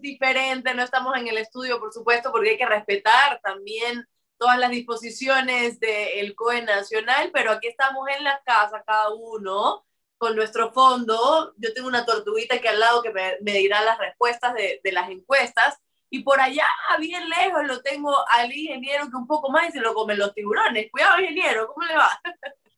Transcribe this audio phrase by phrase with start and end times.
[0.00, 4.06] Estamos diferentes, no estamos en el estudio, por supuesto, porque hay que respetar también
[4.38, 9.84] todas las disposiciones del COE Nacional, pero aquí estamos en la casa, cada uno,
[10.18, 11.54] con nuestro fondo.
[11.58, 14.92] Yo tengo una tortuguita que al lado que me, me dirá las respuestas de, de,
[14.92, 15.78] las encuestas.
[16.08, 16.66] Y por allá,
[16.98, 20.34] bien lejos, lo tengo al ingeniero que un poco más y se lo comen los
[20.34, 20.90] tiburones.
[20.90, 22.20] Cuidado, ingeniero, ¿cómo le va?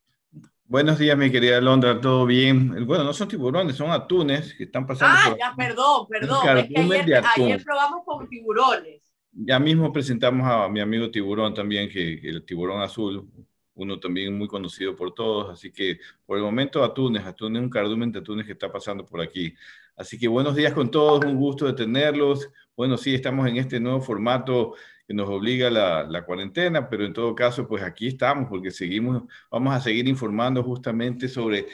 [0.73, 2.87] Buenos días, mi querida Londra, ¿todo bien?
[2.87, 5.15] Bueno, no son tiburones, son atunes que están pasando.
[5.19, 6.57] Ah, ya, perdón, perdón.
[6.57, 9.03] Es que ayer, ayer, probamos con tiburones.
[9.33, 13.29] Ya mismo presentamos a mi amigo tiburón también, que el tiburón azul,
[13.75, 18.11] uno también muy conocido por todos, así que por el momento atunes, atunes, un cardumen
[18.11, 19.55] de atunes que está pasando por aquí.
[19.95, 22.49] Así que buenos días con todos, un gusto de tenerlos.
[22.75, 24.73] Bueno, sí, estamos en este nuevo formato
[25.07, 29.75] que nos obliga la, cuarentena, pero en todo caso, pues aquí estamos porque seguimos, vamos
[29.75, 31.67] a seguir informando justamente sobre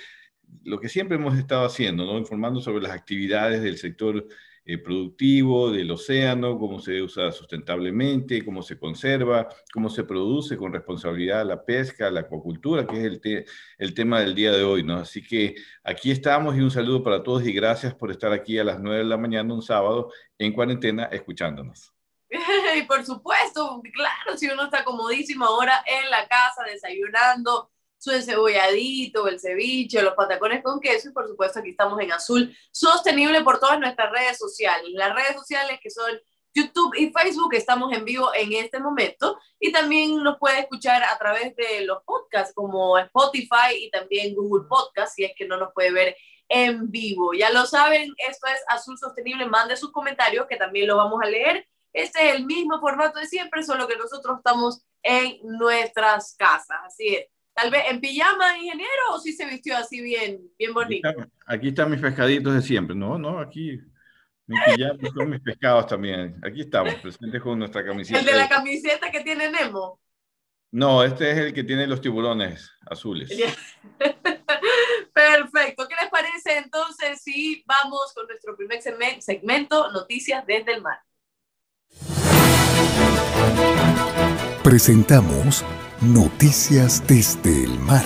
[0.64, 2.18] lo que siempre hemos estado haciendo, ¿no?
[2.18, 4.26] Informando sobre las actividades del sector
[4.64, 10.72] eh, productivo, del océano, cómo se usa sustentablemente, cómo se conserva, cómo se produce con
[10.72, 13.46] responsabilidad la pesca, la acuacultura, que es el,
[13.78, 14.96] el tema del día de hoy, ¿no?
[14.96, 18.64] Así que aquí estamos y un saludo para todos y gracias por estar aquí a
[18.64, 21.97] las 9 de la mañana un sábado en cuarentena escuchándonos.
[22.76, 29.26] y por supuesto, claro, si uno está comodísimo ahora en la casa desayunando su encebolladito,
[29.26, 33.58] el ceviche, los patacones con queso y por supuesto aquí estamos en azul sostenible por
[33.58, 34.90] todas nuestras redes sociales.
[34.92, 36.18] Las redes sociales que son
[36.54, 41.18] YouTube y Facebook, estamos en vivo en este momento y también nos puede escuchar a
[41.18, 45.72] través de los podcasts como Spotify y también Google Podcast si es que no nos
[45.72, 46.16] puede ver
[46.48, 47.32] en vivo.
[47.34, 51.26] Ya lo saben, esto es Azul Sostenible, mande sus comentarios que también lo vamos a
[51.26, 56.78] leer este es el mismo formato de siempre, solo que nosotros estamos en nuestras casas.
[56.86, 57.26] Así es.
[57.54, 61.08] Tal vez en pijama, ingeniero, o si se vistió así bien, bien bonito.
[61.44, 62.94] Aquí, están mis pescaditos de siempre.
[62.94, 63.80] No, no, aquí
[64.46, 66.40] mis pijama son mis pescados también.
[66.44, 68.20] Aquí estamos, presentes con nuestra camiseta.
[68.20, 70.00] ¿El de la camiseta que tiene Nemo?
[70.70, 73.30] No, este es el que tiene los tiburones azules.
[75.12, 75.88] Perfecto.
[75.88, 78.80] ¿Qué les parece entonces si vamos con nuestro primer
[79.20, 81.00] segmento, Noticias desde el Mar?
[84.62, 85.64] Presentamos
[86.00, 88.04] Noticias desde el Mar.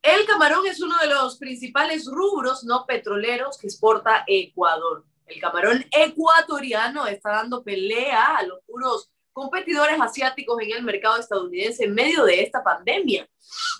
[0.00, 5.04] El camarón es uno de los principales rubros no petroleros que exporta Ecuador.
[5.26, 11.84] El camarón ecuatoriano está dando pelea a los puros competidores asiáticos en el mercado estadounidense
[11.84, 13.28] en medio de esta pandemia.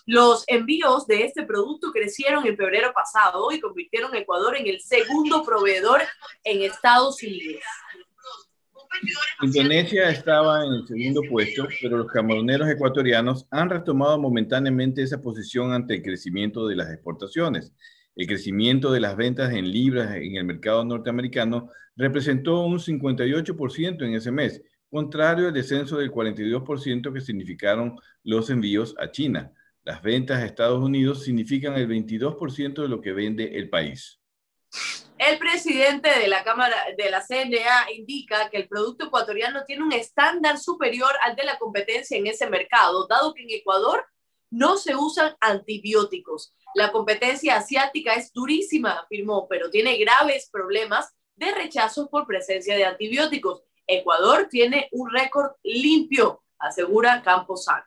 [0.04, 4.80] Los envíos de este producto crecieron en febrero pasado y convirtieron a Ecuador en el
[4.80, 6.02] segundo proveedor
[6.42, 7.62] en Estados Unidos.
[9.42, 15.72] Indonesia estaba en el segundo puesto, pero los camaroneros ecuatorianos han retomado momentáneamente esa posición
[15.72, 17.72] ante el crecimiento de las exportaciones.
[18.16, 24.14] El crecimiento de las ventas en libras en el mercado norteamericano representó un 58% en
[24.14, 24.62] ese mes,
[24.94, 29.52] contrario al descenso del 42% que significaron los envíos a China.
[29.82, 34.20] Las ventas a Estados Unidos significan el 22% de lo que vende el país.
[35.18, 39.92] El presidente de la Cámara de la CNA indica que el producto ecuatoriano tiene un
[39.92, 44.06] estándar superior al de la competencia en ese mercado, dado que en Ecuador
[44.48, 46.54] no se usan antibióticos.
[46.76, 52.84] La competencia asiática es durísima, afirmó, pero tiene graves problemas de rechazos por presencia de
[52.84, 53.64] antibióticos.
[53.86, 57.84] Ecuador tiene un récord limpio, asegura Camposano.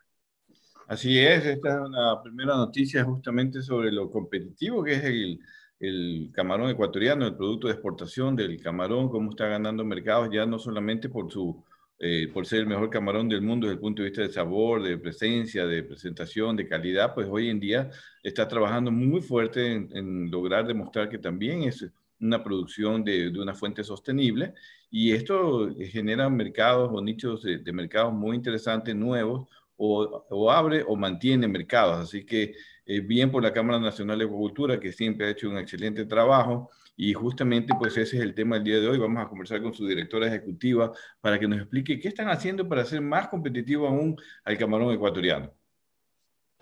[0.88, 5.38] Así es, esta es una primera noticia justamente sobre lo competitivo que es el,
[5.80, 10.58] el, camarón ecuatoriano, el producto de exportación del camarón, cómo está ganando mercados ya no
[10.58, 11.62] solamente por, su,
[11.98, 14.82] eh, por ser el mejor camarón del mundo desde el punto de vista de sabor,
[14.82, 17.90] de presencia, de presentación, de calidad, pues hoy en día
[18.22, 21.86] está trabajando muy fuerte en, en lograr demostrar que también es
[22.18, 24.54] una producción de, de, una fuente sostenible
[24.90, 29.48] y esto genera mercados o nichos de, de, mercados muy interesantes, nuevos,
[29.78, 31.98] o, abre o mantiene mercados.
[31.98, 32.54] Así que
[32.84, 36.70] eh, bien por la Cámara Nacional de Agricultura, que siempre ha hecho un excelente trabajo.
[36.96, 38.98] Y justamente, pues ese es el tema del día de hoy.
[38.98, 42.82] Vamos a conversar con su directora ejecutiva para que nos explique qué están haciendo para
[42.82, 45.52] hacer más competitivo aún al camarón ecuatoriano.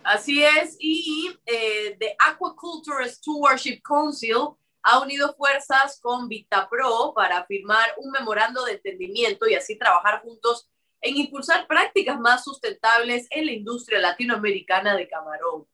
[0.05, 4.55] Así es, y eh, The Aquaculture Stewardship Council
[4.89, 10.71] ha unido fuerzas con VitaPro para firmar un memorando de entendimiento y así trabajar juntos
[11.01, 15.67] en impulsar prácticas más sustentables en la industria latinoamericana de camarón.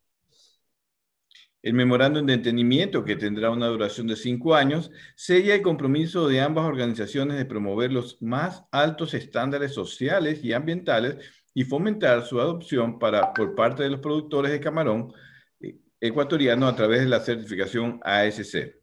[1.61, 6.41] El memorándum de entendimiento, que tendrá una duración de cinco años, sella el compromiso de
[6.41, 11.19] ambas organizaciones de promover los más altos estándares sociales y ambientales
[11.53, 15.13] y fomentar su adopción para, por parte de los productores de camarón
[15.61, 18.82] eh, ecuatoriano a través de la certificación ASC.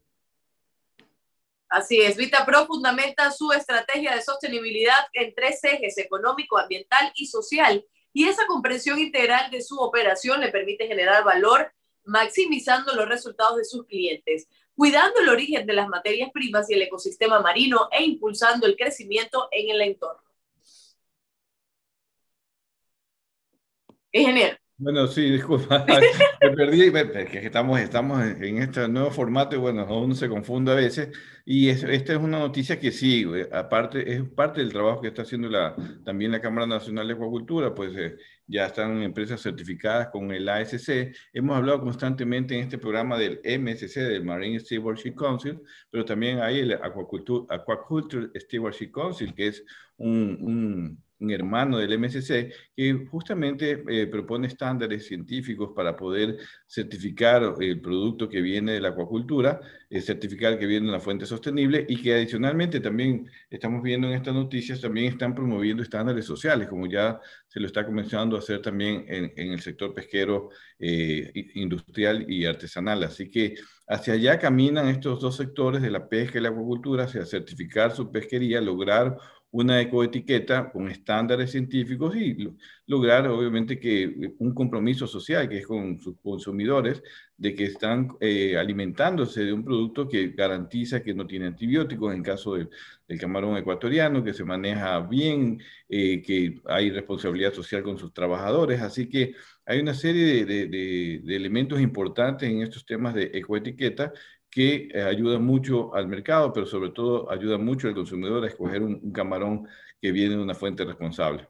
[1.70, 7.86] Así es, VitaPro fundamenta su estrategia de sostenibilidad en tres ejes, económico, ambiental y social.
[8.12, 11.72] Y esa comprensión integral de su operación le permite generar valor,
[12.04, 16.82] maximizando los resultados de sus clientes, cuidando el origen de las materias primas y el
[16.82, 20.28] ecosistema marino e impulsando el crecimiento en el entorno.
[24.12, 24.59] Ingeniero.
[24.82, 25.84] Bueno, sí, disculpa,
[26.40, 26.90] me perdí,
[27.30, 31.10] que estamos, estamos en este nuevo formato y bueno, uno se confunde a veces.
[31.44, 35.50] Y esta es una noticia que sí, aparte, es parte del trabajo que está haciendo
[35.50, 38.16] la, también la Cámara Nacional de Acuacultura, pues eh,
[38.46, 41.14] ya están empresas certificadas con el ASC.
[41.34, 45.60] Hemos hablado constantemente en este programa del MSC, del Marine Stewardship Council,
[45.90, 49.62] pero también hay el Aquaculture, Aquaculture Stewardship Council, que es
[49.98, 57.80] un un hermano del MSC, que justamente eh, propone estándares científicos para poder certificar el
[57.80, 62.00] producto que viene de la acuacultura, eh, certificar que viene de una fuente sostenible y
[62.00, 67.20] que adicionalmente también estamos viendo en estas noticias, también están promoviendo estándares sociales, como ya
[67.48, 73.02] se lo está comenzando a hacer también en, el sector pesquero eh, industrial y artesanal.
[73.02, 73.56] Así que
[73.88, 78.10] hacia allá caminan estos dos sectores de la pesca y la acuacultura, hacia certificar su
[78.10, 79.16] pesquería, lograr
[79.52, 82.48] una ecoetiqueta con estándares científicos y
[82.86, 87.02] lograr obviamente que un compromiso social que es con sus consumidores
[87.36, 92.22] de que están eh, alimentándose de un producto que garantiza que no tiene antibióticos en
[92.22, 92.70] caso del,
[93.18, 98.80] camarón ecuatoriano, que se maneja bien, eh, que hay responsabilidad social con sus trabajadores.
[98.80, 99.34] Así que
[99.66, 104.12] hay una serie de elementos importantes en estos temas de ecoetiqueta
[104.50, 108.82] que eh, ayuda mucho al mercado, pero sobre todo ayuda mucho al consumidor a escoger
[108.82, 109.68] un, camarón
[110.00, 111.46] que viene de una fuente responsable.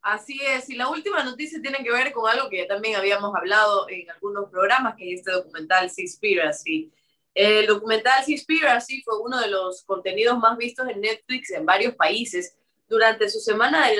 [0.00, 3.34] Así es, y la última noticia tiene que ver con algo que ya también habíamos
[3.34, 6.92] hablado en algunos programas, que es este documental Seaspiracy.
[7.34, 12.56] El documental Seaspiracy fue uno de los contenidos más vistos en Netflix en varios países
[12.88, 13.96] durante su semana de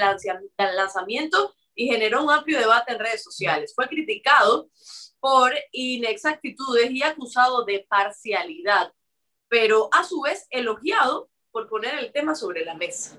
[0.76, 3.72] lanzamiento y generó un amplio debate en redes sociales.
[3.74, 4.68] Fue criticado
[5.24, 8.92] por inexactitudes y acusado de parcialidad,
[9.48, 13.16] pero a su vez elogiado por poner el tema sobre la mesa.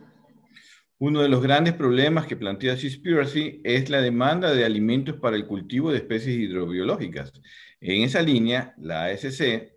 [1.00, 5.48] Uno de los grandes problemas que plantea Seaspiracy es la demanda de alimentos para el
[5.48, 7.34] cultivo de especies hidrobiológicas.
[7.82, 9.75] En esa línea, la ASC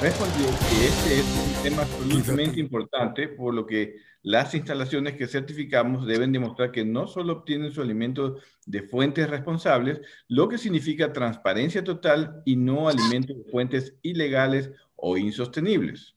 [0.00, 6.06] respondió que este es un tema absolutamente importante, por lo que las instalaciones que certificamos
[6.06, 11.84] deben demostrar que no solo obtienen su alimento de fuentes responsables, lo que significa transparencia
[11.84, 16.16] total y no alimentos de fuentes ilegales o insostenibles.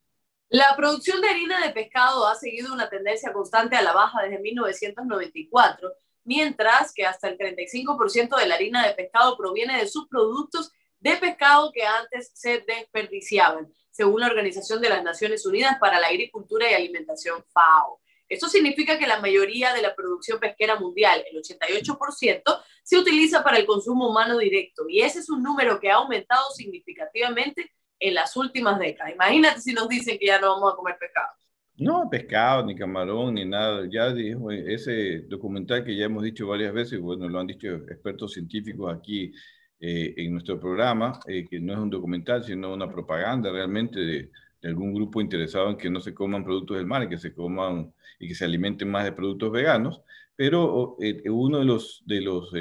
[0.49, 4.39] La producción de harina de pescado ha seguido una tendencia constante a la baja desde
[4.39, 5.93] 1994,
[6.23, 11.71] mientras que hasta el 35% de la harina de pescado proviene de subproductos de pescado
[11.71, 16.73] que antes se desperdiciaban, según la Organización de las Naciones Unidas para la Agricultura y
[16.73, 18.01] Alimentación FAO.
[18.27, 22.41] Esto significa que la mayoría de la producción pesquera mundial, el 88%,
[22.83, 26.51] se utiliza para el consumo humano directo y ese es un número que ha aumentado
[26.51, 29.13] significativamente en las últimas décadas.
[29.13, 31.29] Imagínate si nos dicen que ya no vamos a comer pescado.
[31.77, 33.87] No, pescado, ni camarón, ni nada.
[33.89, 38.33] Ya dijo ese documental que ya hemos dicho varias veces, bueno, lo han dicho expertos
[38.33, 39.31] científicos aquí
[39.81, 44.31] eh, en nuestro programa, eh, que no es un documental, sino una propaganda realmente de,
[44.61, 47.93] algún grupo interesado en que no se coman productos del mar y que se coman
[48.19, 50.01] y que se alimenten más de productos veganos.
[50.35, 52.51] Pero eh, uno de los, de los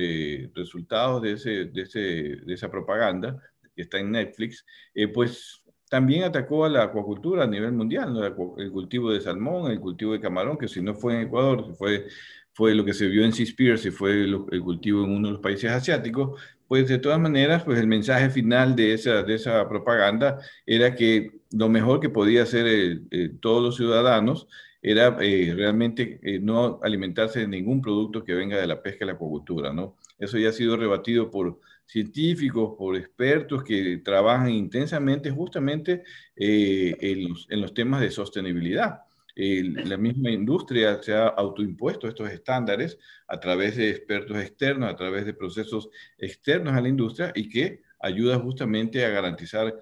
[0.54, 3.42] resultados de, ese, de, ese, de esa propaganda
[3.74, 4.64] que está en Netflix,
[5.12, 8.16] pues también atacó a la acuacultura a nivel mundial,
[8.58, 12.06] el cultivo de salmón, el cultivo de camarón, que si no fue en Ecuador, fue,
[12.52, 15.70] fue lo que se vio en Seaspiracy, fue el cultivo en uno de los países
[15.70, 20.94] asiáticos, pues de todas maneras, pues el mensaje final de esa, de esa propaganda era
[20.94, 23.00] que lo mejor que podía hacer
[23.40, 24.46] todos los ciudadanos
[24.82, 29.06] era eh, realmente eh, no alimentarse de ningún producto que venga de la pesca y
[29.06, 29.96] la acuacultura, ¿no?
[30.18, 36.04] Eso ya ha sido rebatido por científicos, por expertos que trabajan intensamente justamente
[36.36, 39.00] eh, en, los, en, los, temas de sostenibilidad.
[39.38, 45.24] La misma industria se ha autoimpuesto estos estándares a través de expertos externos, a través
[45.26, 49.74] de procesos externos a la industria y que ayuda justamente a garantizar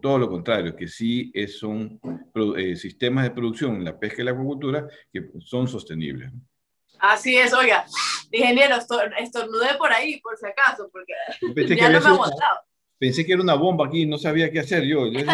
[0.00, 2.00] todo lo contrario, que sí es, son
[2.56, 6.30] eh, sistemas de producción en la pesca y la acuacultura que son sostenibles.
[6.98, 7.84] Así es, oiga,
[8.30, 8.76] ingeniero,
[9.18, 11.12] estornudé por ahí, por si acaso, porque
[11.76, 12.60] ya no me ha aguantado.
[13.02, 15.06] Pensé que era una bomba aquí, no sabía qué hacer yo.
[15.06, 15.24] es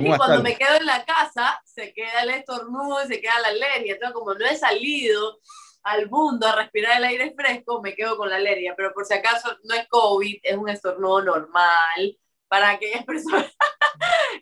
[0.00, 3.48] que cuando me quedo en la casa, se queda el estornudo y se queda la
[3.48, 3.94] alergia.
[3.94, 5.38] Entonces, como no he salido
[5.82, 8.74] al mundo a respirar el aire fresco, me quedo con la alergia.
[8.76, 12.18] Pero por si acaso, no es COVID, es un estornudo normal
[12.48, 13.50] para aquellas personas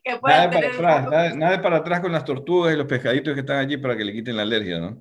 [0.02, 3.40] que puedan nada Para atrás, nada, para atrás con las tortugas y los pescaditos que
[3.40, 5.00] están allí para que le quiten la alergia, ¿no?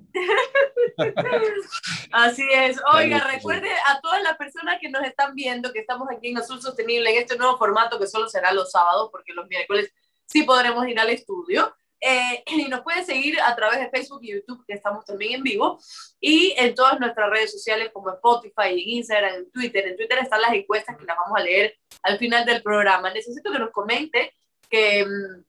[2.12, 2.80] Así es.
[2.92, 6.60] Oiga, recuerde a todas las personas que nos están viendo que estamos aquí en Azul
[6.60, 9.92] Sostenible en este nuevo formato que solo será los sábados, porque los miércoles
[10.26, 11.74] sí podremos ir al estudio.
[12.00, 15.42] Eh, y nos pueden seguir a través de Facebook y YouTube, que estamos también en
[15.42, 15.78] vivo,
[16.20, 19.86] y en todas nuestras redes sociales como Spotify, en Instagram, en Twitter.
[19.86, 23.12] En Twitter están las encuestas que las vamos a leer al final del programa.
[23.12, 24.34] Necesito que nos comente,
[24.68, 25.44] que, mm,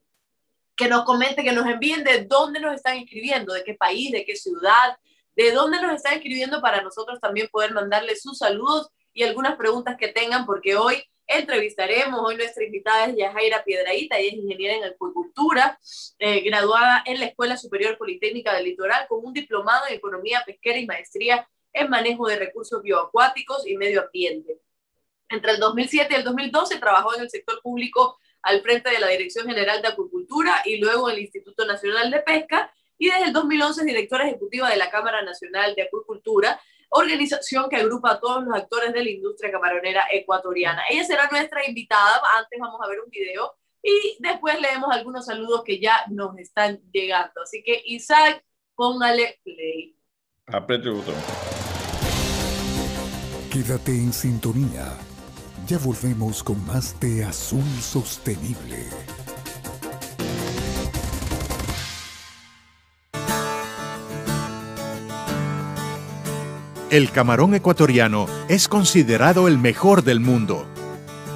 [0.76, 4.26] que nos comente, que nos envíen de dónde nos están escribiendo, de qué país, de
[4.26, 4.98] qué ciudad,
[5.36, 9.98] de dónde nos están escribiendo para nosotros también poder mandarles sus saludos y algunas preguntas
[9.98, 12.20] que tengan, porque hoy entrevistaremos.
[12.22, 15.80] Hoy nuestra invitada es Yajaira Piedraíta, ella es ingeniera en acuicultura,
[16.18, 20.80] eh, graduada en la Escuela Superior Politécnica del Litoral con un diplomado en Economía Pesquera
[20.80, 24.60] y maestría en Manejo de Recursos Bioacuáticos y Medio Ambiente.
[25.30, 29.08] Entre el 2007 y el 2012 trabajó en el sector público al frente de la
[29.08, 33.34] Dirección General de Acuicultura y luego en el Instituto Nacional de Pesca y desde el
[33.34, 38.44] 2011 es directora ejecutiva de la Cámara Nacional de Acuicultura organización que agrupa a todos
[38.44, 40.84] los actores de la industria camaronera ecuatoriana.
[40.90, 42.22] Ella será nuestra invitada.
[42.38, 46.80] Antes vamos a ver un video y después leemos algunos saludos que ya nos están
[46.92, 47.42] llegando.
[47.44, 48.44] Así que Isaac,
[48.76, 49.96] póngale play.
[50.48, 51.16] Apriete el botón.
[53.52, 54.98] Quédate en sintonía.
[55.68, 58.88] Ya volvemos con más de Azul Sostenible.
[66.90, 70.66] El camarón ecuatoriano es considerado el mejor del mundo,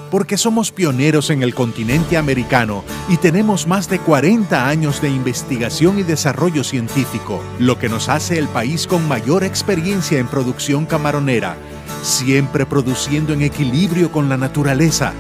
[0.10, 6.00] porque somos pioneros en el continente americano y tenemos más de 40 años de investigación
[6.00, 11.56] y desarrollo científico, lo que nos hace el país con mayor experiencia en producción camaronera,
[12.02, 15.14] siempre produciendo en equilibrio con la naturaleza.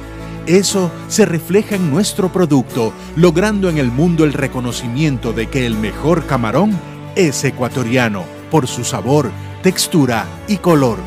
[0.47, 5.75] Eso se refleja en nuestro producto, logrando en el mundo el reconocimiento de que el
[5.75, 6.71] mejor camarón
[7.15, 9.29] es ecuatoriano por su sabor,
[9.63, 10.97] textura y color.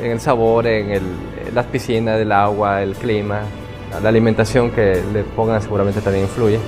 [0.00, 1.02] En el sabor, en,
[1.52, 3.40] las piscinas, el agua, el clima,
[4.00, 6.60] la alimentación que le pongan seguramente también influye.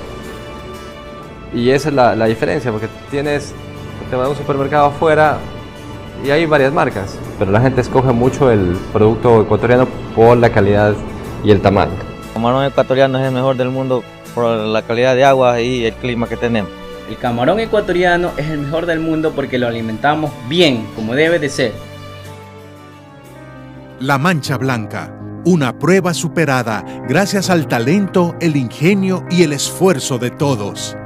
[1.55, 3.55] Y esa es la, diferencia, porque tienes,
[4.11, 5.39] te vas a un supermercado afuera
[6.25, 10.95] y hay varias marcas, pero la gente escoge mucho el producto ecuatoriano por la calidad
[11.45, 11.93] y el tamaño.
[12.27, 14.03] El camarón ecuatoriano es el mejor del mundo
[14.35, 16.78] por la calidad de agua y el clima que tenemos.
[17.09, 21.49] El camarón ecuatoriano es el mejor del mundo porque lo alimentamos bien, como debe de
[21.49, 21.73] ser.
[24.01, 25.13] La Mancha Blanca,
[25.45, 30.97] una prueba superada gracias al talento, el ingenio y el esfuerzo de todos.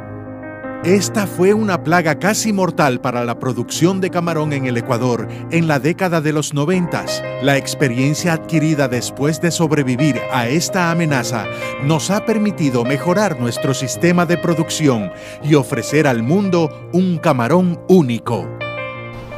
[0.84, 5.68] Esta fue una plaga casi mortal para la producción de camarón en el Ecuador en
[5.68, 7.22] la década de los noventas.
[7.40, 11.46] La experiencia adquirida después de sobrevivir a esta amenaza
[11.84, 15.12] nos ha permitido mejorar nuestro sistema de producción
[15.44, 18.48] y ofrecer al mundo un camarón único.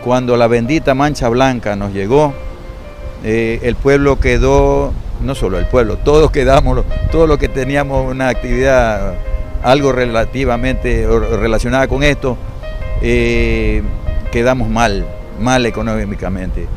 [0.03, 2.33] Cuando la bendita mancha blanca nos llegó,
[3.23, 8.31] eh, el pueblo quedó, no solo el pueblo, todos quedamos, todo lo que teníamos una
[8.31, 9.15] actividad
[9.65, 12.37] algo relativamente relacionada con esto,
[13.03, 13.83] eh,
[14.31, 15.07] quedamos mal,
[15.41, 16.69] mal económicamente.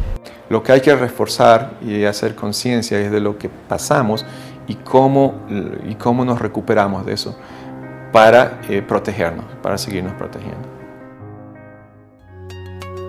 [0.49, 4.25] Lo que hay que reforzar y hacer conciencia es de lo que pasamos
[4.67, 5.45] y cómo,
[5.85, 7.37] y cómo nos recuperamos de eso
[8.13, 10.65] para eh, protegernos, para seguirnos protegiendo.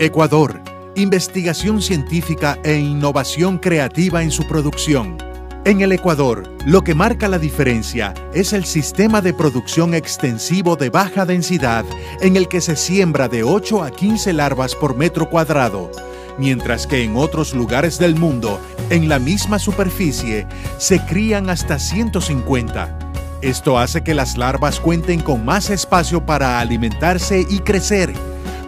[0.01, 0.61] Ecuador,
[0.97, 5.28] investigación científica e innovación creativa en su producción
[5.69, 10.89] en el Ecuador, lo que marca la diferencia es el sistema de producción extensivo de
[10.89, 11.85] baja densidad
[12.23, 15.91] en el que se siembra de 8 a 15 larvas por metro cuadrado,
[16.39, 18.59] mientras que en otros lugares del mundo,
[18.89, 20.47] en la misma superficie,
[20.79, 22.99] se crían hasta 150.
[23.43, 28.15] Esto hace que las larvas cuenten con más espacio para alimentarse y crecer,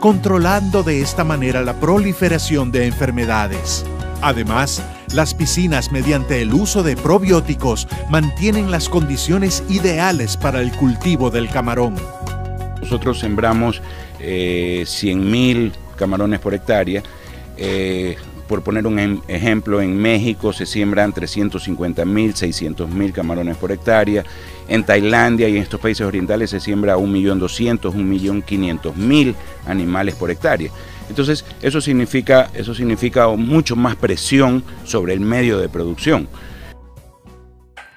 [0.01, 3.87] controlando de esta manera la proliferación de enfermedades.
[4.21, 4.83] Además,
[5.15, 11.49] las piscinas mediante el uso de probióticos mantienen las condiciones ideales para el cultivo del
[11.49, 11.97] camarón.
[12.81, 13.83] Nosotros sembramos
[14.21, 17.03] eh, 100.000 camarones por hectárea.
[17.57, 18.17] Eh,
[18.49, 24.25] por poner un em, ejemplo, en México se siembran 350.000, 600.000 camarones por hectárea.
[24.67, 29.35] En Tailandia y en estos países orientales se siembra 1.200.000, 1.500.000
[29.67, 30.71] animales por hectárea.
[31.11, 36.29] Entonces, eso significa, eso significa mucho más presión sobre el medio de producción.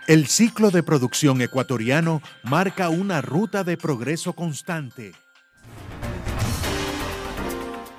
[0.08, 5.14] El ciclo de producción ecuatoriano marca una ruta de progreso constante.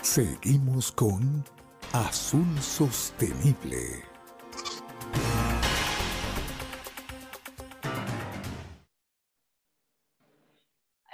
[0.02, 1.44] Seguimos con
[1.92, 4.02] Azul Sostenible.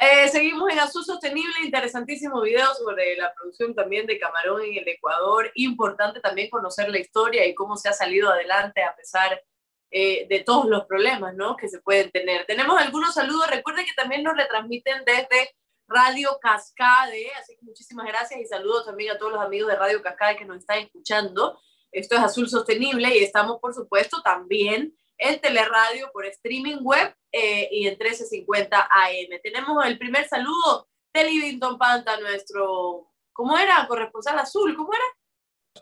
[0.02, 4.88] Eh, seguimos en Azul Sostenible, interesantísimo video sobre la producción también de camarón en el
[4.88, 5.52] Ecuador.
[5.56, 9.42] Importante también conocer la historia y cómo se ha salido adelante a pesar
[9.90, 11.54] eh, de todos los problemas ¿no?
[11.54, 12.46] que se pueden tener.
[12.46, 13.50] Tenemos algunos saludos.
[13.50, 15.54] Recuerden que también nos retransmiten desde
[15.86, 20.00] Radio Cascade, así que muchísimas gracias y saludos también a todos los amigos de Radio
[20.00, 21.60] Cascade que nos están escuchando.
[21.92, 27.68] Esto es Azul Sostenible y estamos, por supuesto, también en Teleradio por streaming web eh,
[27.70, 29.40] y en 1350 AM.
[29.42, 33.86] Tenemos el primer saludo de Livington Panta, nuestro, ¿cómo era?
[33.86, 35.04] Corresponsal azul, ¿cómo era?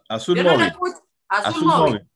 [0.09, 0.73] Azul Móvil.
[1.29, 2.09] azul, móvil.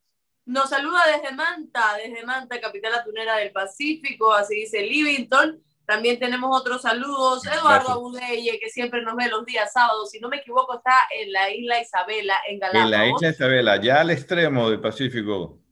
[0.44, 5.62] Nos saluda desde Manta, desde Manta, capital atunera del Pacífico, así dice Livington.
[5.86, 7.46] También tenemos otros saludos.
[7.46, 10.10] Eduardo Abudeye, que siempre nos ve los días sábados.
[10.10, 12.84] Si no me equivoco, está en la isla Isabela, en Galápagos.
[12.84, 15.62] En la isla Isabela, ya al extremo del Pacífico.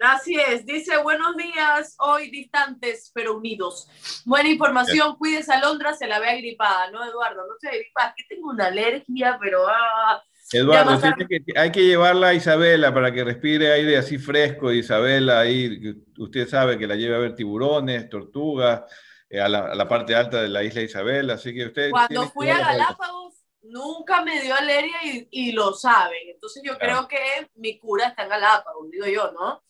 [0.00, 3.88] Así es, dice buenos días, hoy distantes pero unidos.
[4.24, 7.46] Buena información, cuídese Alondra, se la ve agripada, ¿no, Eduardo?
[7.48, 9.66] No se agripada, que tengo una alergia, pero...
[9.68, 15.40] Ah, Eduardo, que hay que llevarla a Isabela para que respire aire así fresco, Isabela,
[15.40, 18.82] ahí usted sabe que la lleva a ver tiburones, tortugas,
[19.28, 21.90] eh, a, la, parte alta de la isla Isabela, así que usted...
[21.90, 24.98] Cuando fui a Galápagos nunca me dio alergia
[25.30, 26.28] y, lo saben.
[26.28, 27.18] Entonces yo creo que
[27.54, 29.62] mi cura está en Galápagos, digo yo, ¿no?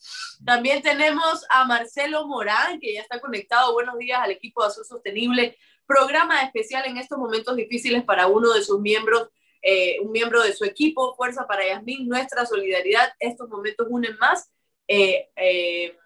[0.44, 3.72] También tenemos a Marcelo Morán, que ya está conectado.
[3.72, 5.56] Buenos días al equipo de Azul Sostenible.
[5.86, 9.28] Programa especial en estos momentos difíciles para uno de sus miembros,
[9.62, 11.14] eh, un miembro de su equipo.
[11.16, 13.12] Fuerza para Yasmín, nuestra solidaridad.
[13.18, 14.50] Estos momentos unen más.
[14.86, 15.96] Eh, eh,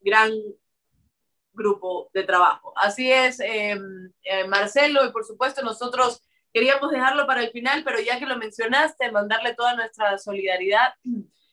[0.00, 0.32] gran
[1.52, 2.72] grupo de trabajo.
[2.76, 3.38] Así es,
[4.48, 6.22] Marcelo, y por supuesto nosotros
[6.56, 10.94] Queríamos dejarlo para el final, pero ya que lo mencionaste, mandarle toda nuestra solidaridad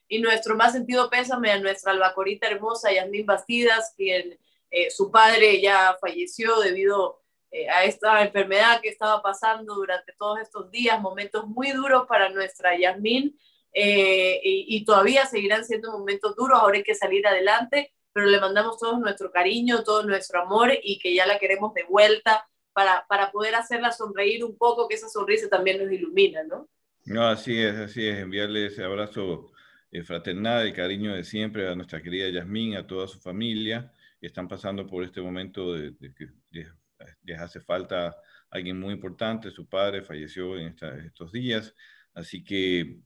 [0.08, 4.40] y nuestro más sentido pésame a nuestra albacorita hermosa, Yasmín Bastidas, quien
[4.72, 10.40] eh, su padre ya falleció debido eh, a esta enfermedad que estaba pasando durante todos
[10.40, 13.38] estos días, momentos muy duros para nuestra Yasmín,
[13.74, 18.40] eh, y, y, todavía seguirán siendo momentos duros, ahora hay que salir adelante, pero le
[18.40, 23.06] mandamos todo nuestro cariño, todo nuestro amor y que ya la queremos de vuelta para,
[23.08, 26.70] para poder hacerla sonreír un poco, que esa sonrisa también nos ilumina, ¿no?
[27.06, 29.52] No, así es, así es, enviarle ese abrazo
[29.92, 34.28] eh, fraternal y cariño de siempre a nuestra querida Yasmín, a toda su familia, que
[34.28, 38.16] están pasando por este momento de, que les, hace falta
[38.50, 41.76] alguien muy importante, su padre falleció en estos días,
[42.14, 43.02] así que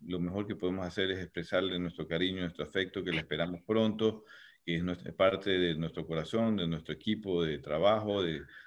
[0.00, 4.24] lo mejor que podemos hacer es expresarle nuestro cariño, nuestro afecto, que le esperamos pronto,
[4.74, 8.22] es parte de nuestro corazón, de nuestro equipo de trabajo,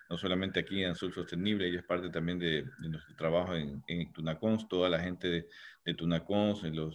[0.10, 4.12] no solamente aquí en Azul Sostenible, ella es parte también de, nuestro trabajo en, en,
[4.12, 5.48] Tunacons, toda la gente de,
[5.86, 6.94] de Tunacons, los,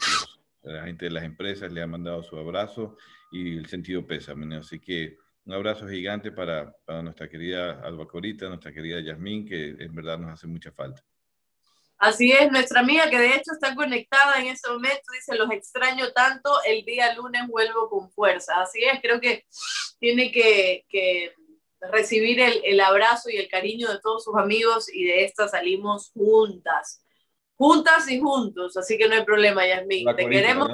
[0.62, 2.96] la gente de las empresas le ha mandado su abrazo
[3.30, 4.56] y el sentido pésame.
[4.56, 9.94] Así que un abrazo gigante para, para nuestra querida Albacorita, nuestra querida Yasmín, que en
[9.94, 11.02] verdad nos hace mucha falta.
[11.98, 16.12] Así es, nuestra amiga que de hecho está conectada en ese momento dice, los extraño
[16.12, 18.60] tanto, el día lunes vuelvo con fuerza.
[18.60, 19.44] Así es, creo que
[19.98, 21.32] tiene que, que
[21.80, 26.10] recibir el, el, abrazo y el cariño de todos sus amigos y de esta salimos
[26.12, 27.02] juntas.
[27.54, 30.14] Juntas y juntos, así que no hay problema, Yasmin.
[30.14, 30.70] Te queremos.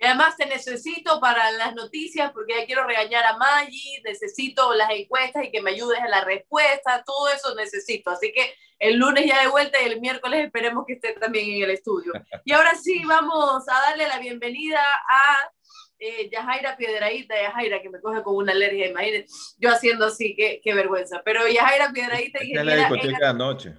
[0.00, 4.90] Y además te necesito para las noticias porque ya quiero regañar a Maggi, necesito las
[4.90, 8.10] encuestas y que me ayudes a la respuesta, todo eso necesito.
[8.10, 11.64] Así que el lunes ya de vuelta y el miércoles esperemos que esté también en
[11.64, 12.12] el estudio.
[12.44, 15.50] Y ahora sí, vamos a darle la bienvenida a
[15.98, 19.26] eh, Yajaira Piedraíta, Yajaira que me coge con una alergia, imagínate,
[19.58, 21.22] yo haciendo así, qué, qué vergüenza.
[21.24, 22.38] Pero Yajaira Piedraíta...
[22.38, 23.74] Esta es la discoteca anoche.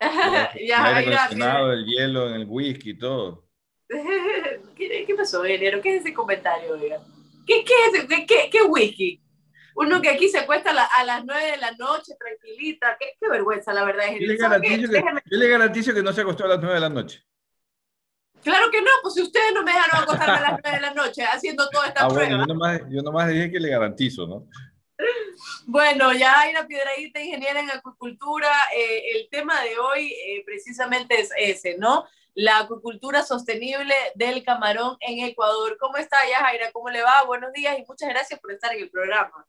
[0.66, 1.28] Yajaira...
[1.72, 3.45] el hielo en el whisky y todo.
[4.76, 5.80] ¿Qué, ¿Qué, pasó, enero?
[5.80, 7.00] ¿Qué es ese comentario, oiga?
[7.46, 9.22] ¿Qué, qué, qué, qué whisky?
[9.76, 12.96] Uno que aquí se cuesta a, las 9 de la noche, tranquilita.
[12.98, 14.04] Qué, qué vergüenza, la verdad.
[14.18, 16.80] Yo le, garantizo que, yo le garantizo que no se acostó a las 9 de
[16.80, 17.22] la noche.
[18.42, 20.94] Claro que no, pues si ustedes no me dejaron acostarme a las 9 de la
[20.94, 22.28] noche haciendo toda esta ah, prueba.
[22.28, 24.48] Bueno, yo nomás, yo nomás dije que le garantizo, ¿no?
[25.66, 28.48] Bueno, ya hay la Piedradita, ingeniera en acuicultura.
[28.74, 32.06] Eh, el tema de hoy eh, precisamente es ese, ¿no?
[32.38, 35.78] La acuicultura sostenible del camarón en Ecuador.
[35.80, 36.70] ¿Cómo está, Yajaira?
[36.70, 37.24] ¿Cómo le va?
[37.24, 39.46] Buenos días y muchas gracias por estar en el programa.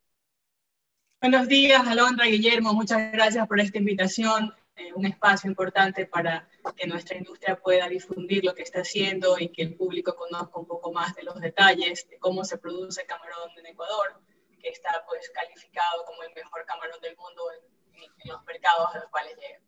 [1.20, 2.74] Buenos días, Alondra, Guillermo.
[2.74, 4.56] Muchas gracias por esta invitación.
[4.78, 6.48] Eh, un espacio importante para
[6.78, 10.66] que nuestra industria pueda difundir lo que está haciendo y que el público conozca un
[10.66, 14.22] poco más de los detalles de cómo se produce camarón en Ecuador
[14.62, 19.10] que está pues calificado como el mejor camarón del mundo en, los mercados a los
[19.10, 19.60] cuales llega.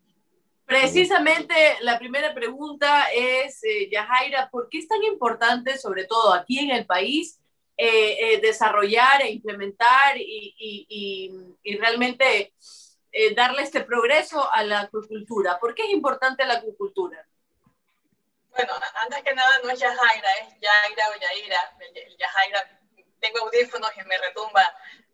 [0.70, 6.60] Precisamente la primera pregunta es, eh, Yajaira, ¿por qué es tan importante, sobre todo aquí
[6.60, 7.40] en el país,
[7.76, 12.54] eh, eh, desarrollar e implementar y, y, y, realmente
[13.12, 15.58] eh, darle este progreso a la acuicultura?
[15.58, 17.26] ¿Por qué es importante la acuicultura?
[18.52, 21.78] Bueno, antes que nada no es Yajaira, es Yaira o Yaira.
[22.20, 22.80] Yajaira
[23.20, 24.62] tengo audífonos y me retumba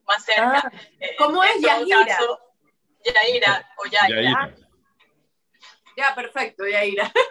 [0.06, 0.64] más cerca.
[0.66, 2.20] Ah, eh, ¿Cómo es Yaira?
[3.06, 4.65] Yaira o Yaira.
[5.98, 7.12] Ya, perfecto, Yaira.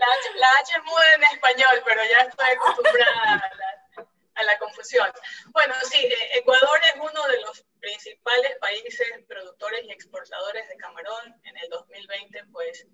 [0.00, 4.42] La H, la H es muda en español, pero ya estoy acostumbrada a la, a
[4.44, 5.10] la confusión.
[5.48, 11.40] Bueno, sí, eh, Ecuador es uno de los principales países productores y exportadores de camarón.
[11.42, 12.86] En el 2020, pues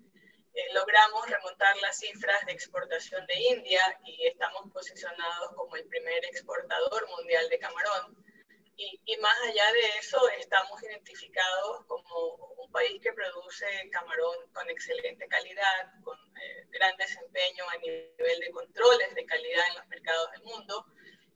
[0.55, 6.25] eh, logramos remontar las cifras de exportación de India y estamos posicionados como el primer
[6.25, 8.24] exportador mundial de camarón.
[8.77, 14.69] Y, y, más allá de eso, estamos identificados como un país que produce camarón con
[14.69, 20.31] excelente calidad, con eh, gran desempeño a nivel de controles de calidad en los mercados
[20.31, 20.85] del mundo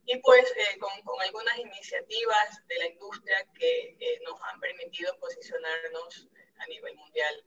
[0.06, 6.66] y pues eh, con, algunas iniciativas de la industria que nos han permitido posicionarnos a
[6.68, 7.46] nivel mundial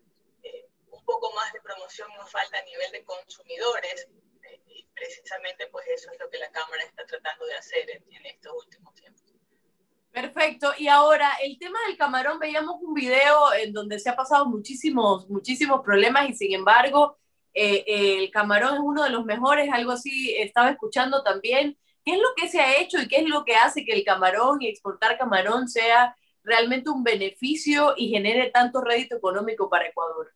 [0.93, 4.09] un poco más de promoción nos falta a nivel de consumidores
[4.45, 8.27] eh, y precisamente pues eso es lo que la Cámara está tratando de hacer en,
[8.27, 9.22] estos últimos tiempos.
[10.13, 10.73] Perfecto.
[10.79, 15.29] Y ahora, el tema del camarón, veíamos un video en donde se ha pasado muchísimos,
[15.31, 17.17] muchísimos problemas y sin embargo,
[17.55, 21.79] eh, el camarón es uno de los mejores, algo así estaba escuchando también.
[22.05, 24.05] ¿Qué es lo que se ha hecho y qué es lo que hace que el
[24.05, 30.33] camarón y exportar camarón sea realmente un beneficio y genere tanto rédito económico para Ecuador?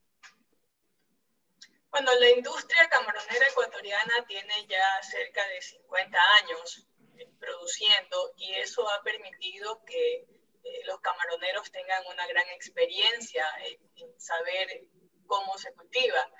[1.90, 6.95] Bueno, la industria camaronera ecuatoriana tiene ya cerca de 50 años eh,
[7.38, 10.26] produciendo y eso ha permitido que
[10.64, 14.88] eh, los camaroneros tengan una gran experiencia en, saber
[15.26, 16.30] cómo se cultiva,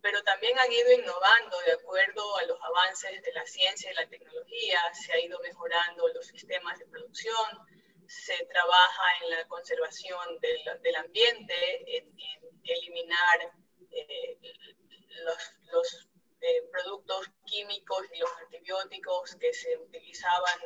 [0.00, 4.08] pero también han ido innovando de acuerdo a los avances de la ciencia y la
[4.08, 7.66] tecnología, se ha ido mejorando los sistemas de producción,
[8.06, 12.16] se trabaja en la conservación del, ambiente, en,
[12.64, 13.52] eliminar
[13.90, 14.38] eh,
[15.24, 16.09] los, los
[16.40, 20.60] eh, productos químicos y los antibióticos que se utilizaban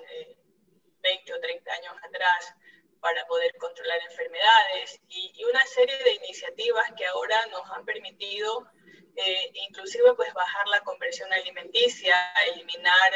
[1.01, 2.55] 20 eh, o 30 años atrás
[3.01, 8.67] para poder controlar enfermedades y, y, una serie de iniciativas que ahora nos han permitido
[9.17, 12.17] eh, inclusive pues bajar la conversión alimenticia,
[12.53, 13.13] eliminar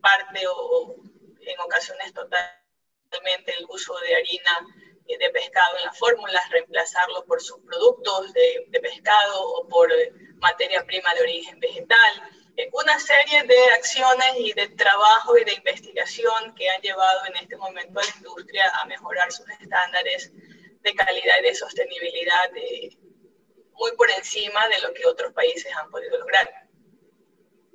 [0.00, 0.96] parte o,
[1.40, 4.66] en ocasiones totalmente el uso de harina
[5.06, 9.90] de pescado en las fórmulas, reemplazarlo por subproductos de, de pescado o por
[10.40, 15.54] materia prima de origen vegetal, eh, una serie de acciones y de trabajo y de
[15.54, 20.32] investigación que han llevado en este momento a la industria a mejorar sus estándares
[20.82, 22.50] de calidad y de sostenibilidad
[23.72, 26.48] muy por encima de lo que otros países han podido lograr.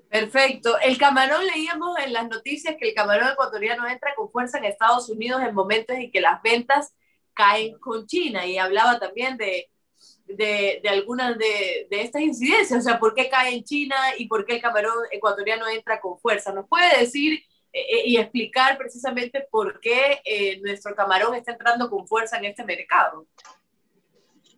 [0.10, 0.78] Perfecto.
[0.80, 5.10] El camarón, leíamos en las noticias que el camarón ecuatoriano entra con fuerza en Estados
[5.10, 6.94] Unidos en momentos en que las ventas
[7.41, 9.71] caen con China y hablaba también de
[10.25, 14.27] de, de algunas de, de, estas incidencias, o sea, por qué cae en China y
[14.27, 16.54] por qué el camarón ecuatoriano entra con fuerza.
[16.54, 17.34] ¿Nos puede decir
[17.73, 22.45] eh, eh, y explicar precisamente por qué eh, nuestro camarón está entrando con fuerza en
[22.45, 23.27] este mercado?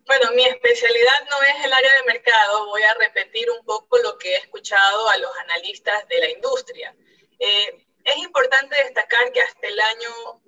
[0.06, 4.16] Bueno, mi especialidad no es el área de mercado, voy a repetir un poco lo
[4.18, 6.94] que he escuchado a los analistas de la industria.
[7.38, 10.40] es importante destacar que hasta el año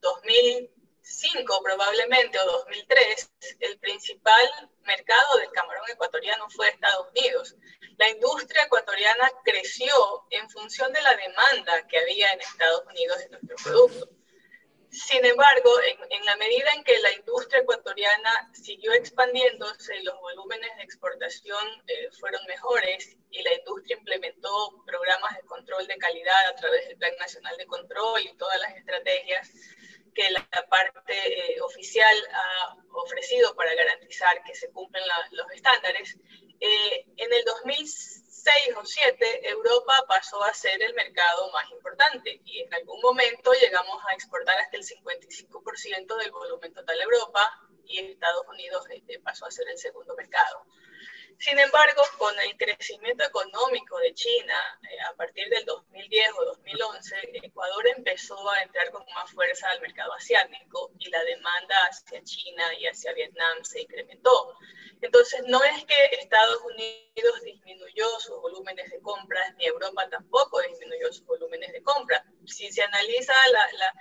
[0.00, 7.56] 2000 2005 probablemente o 2003, el principal mercado del camarón ecuatoriano fue Estados Unidos.
[7.96, 9.92] La industria ecuatoriana creció
[10.30, 14.08] en función de la demanda que había en Estados Unidos de nuestro producto.
[14.90, 15.70] Sin embargo,
[16.10, 22.10] en, la medida en que la industria ecuatoriana siguió expandiéndose, los volúmenes de exportación eh,
[22.18, 27.12] fueron mejores y la industria implementó programas de control de calidad a través del Plan
[27.20, 29.48] Nacional de Control y todas las estrategias
[30.14, 36.16] que la parte eh, oficial ha ofrecido para garantizar que se cumplen los estándares.
[36.60, 42.60] Eh, en el 2006 o 2007, Europa pasó a ser el mercado más importante y
[42.60, 47.50] en algún momento llegamos a exportar hasta el 55% del volumen total de Europa
[47.86, 50.64] y Estados Unidos este, pasó a ser el segundo mercado.
[51.38, 54.54] Sin embargo, con el crecimiento económico de China
[54.90, 59.80] eh, a partir del 2010 o 2011, Ecuador empezó a entrar con más fuerza al
[59.80, 64.54] mercado asiático y la demanda hacia China y hacia Vietnam se incrementó.
[65.00, 71.12] Entonces, no es que Estados Unidos disminuyó sus volúmenes de compras, ni Europa tampoco disminuyó
[71.12, 72.22] sus volúmenes de compras.
[72.46, 73.32] Si se analiza
[73.78, 73.92] la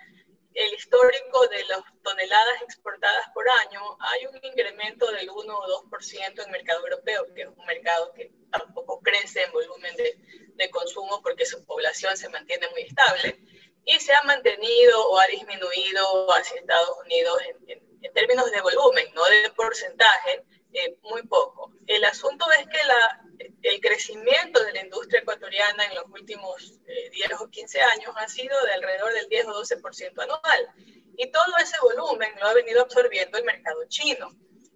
[0.54, 6.34] el histórico de las toneladas exportadas por año, hay un incremento del 1 o 2%
[6.34, 10.18] en el mercado europeo, que es un mercado que tampoco crece en volumen de,
[10.56, 13.40] de, consumo porque su población se mantiene muy estable,
[13.86, 19.08] y se ha mantenido o ha disminuido hacia Estados Unidos en, en, términos de volumen,
[19.14, 21.72] no de porcentaje, eh, muy poco.
[21.88, 23.22] El asunto es que la,
[23.64, 28.28] el crecimiento de la industria ecuatoriana en los últimos 10 eh, o 15 años ha
[28.28, 30.70] sido de alrededor del 10 o 12% anual.
[31.18, 34.30] Y todo ese volumen lo ha venido absorbiendo el mercado chino.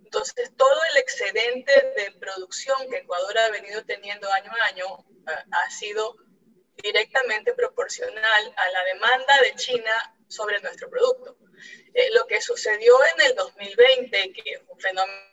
[0.03, 4.86] Entonces, todo el excedente de producción que Ecuador ha venido teniendo año a año
[5.27, 6.17] eh, ha sido
[6.82, 11.38] directamente proporcional a la demanda de China sobre nuestro producto.
[11.93, 15.33] Eh, lo que sucedió en el 2020, que es un fenómeno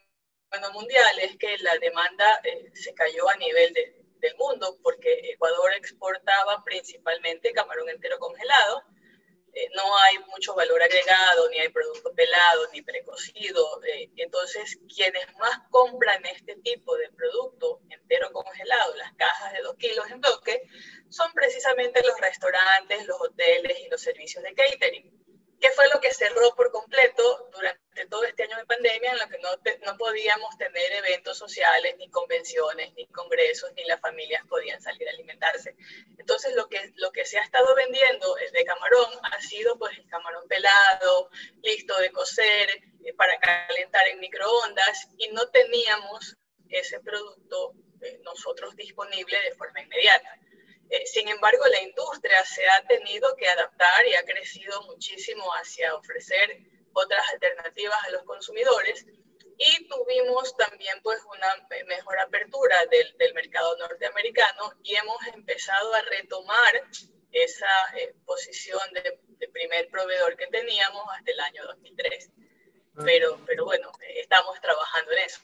[0.72, 6.62] mundial es que la demanda eh, se cayó a nivel del mundo porque Ecuador exportaba
[6.64, 8.82] principalmente camarón entero congelado.
[9.52, 13.82] Eh, no hay mucho valor agregado, ni hay producto pelado, ni precocido.
[13.84, 19.76] Eh, entonces, quienes más compran este tipo de producto entero congelado, las cajas de 2
[19.76, 20.62] kilos en bloque,
[21.08, 25.20] son precisamente los restaurantes, los hoteles y los servicios de catering.
[25.60, 29.28] ¿Qué fue lo que cerró por completo durante todo este año de pandemia en lo
[29.28, 29.50] que no,
[29.84, 35.12] no podíamos tener eventos sociales, ni convenciones, ni congresos, ni las familias podían salir a
[35.12, 35.76] alimentarse?
[36.18, 40.08] Entonces, lo que, lo que se ha estado vendiendo de camarón ha sido pues el
[40.08, 41.28] camarón pelado,
[41.62, 42.70] listo de cocer,
[43.04, 46.38] eh, para calentar en microondas, y no teníamos
[46.70, 50.38] ese producto eh, nosotros disponible de forma inmediata.
[50.90, 55.94] Eh, sin embargo, la industria se ha tenido que adaptar y ha crecido muchísimo hacia
[55.94, 56.58] ofrecer
[56.92, 59.06] otras alternativas a los consumidores
[59.56, 66.02] y tuvimos también pues una mejor apertura del, del mercado norteamericano y hemos empezado a
[66.02, 66.82] retomar
[67.30, 72.30] esa eh, posición de, de, primer proveedor que teníamos hasta el año 2003.
[73.04, 75.40] Pero, pero bueno, estamos trabajando en eso.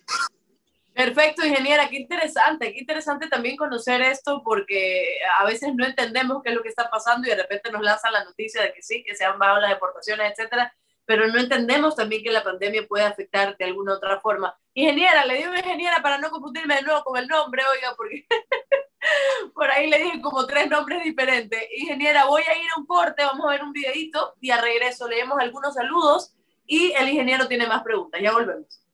[0.96, 6.48] Perfecto, ingeniera, qué interesante, qué interesante también conocer esto porque a veces no entendemos qué
[6.48, 9.04] es lo que está pasando y de repente nos lanzan la noticia de que sí,
[9.04, 13.04] que se han bajado las deportaciones, etcétera, pero no entendemos también que la pandemia puede
[13.04, 14.58] afectar de alguna otra forma.
[14.72, 18.26] Ingeniera, le digo ingeniera para no confundirme de nuevo con el nombre, oiga, porque
[19.54, 21.62] por ahí le dije como tres nombres diferentes.
[21.76, 25.06] Ingeniera, voy a ir a un corte, vamos a ver un videito y a regreso
[25.06, 26.34] leemos algunos saludos
[26.66, 28.18] y el ingeniero tiene más preguntas.
[28.22, 28.85] Ya volvemos.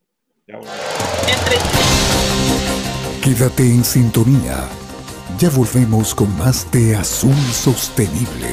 [3.22, 4.68] Quédate en sintonía.
[5.38, 8.48] Ya volvemos con más de Azul Sostenible.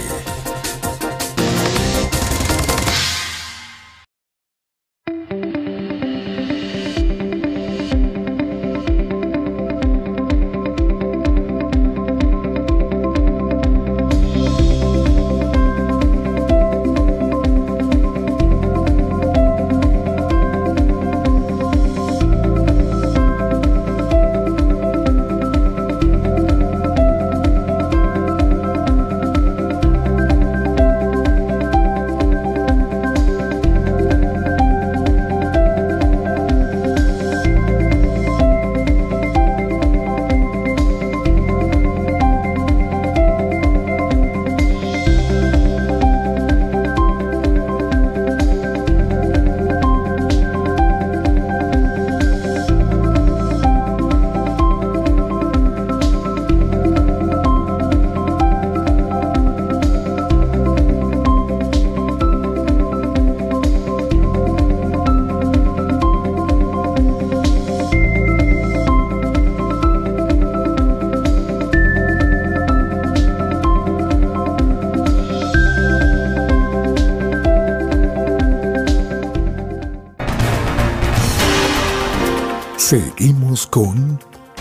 [82.89, 84.17] Seguimos con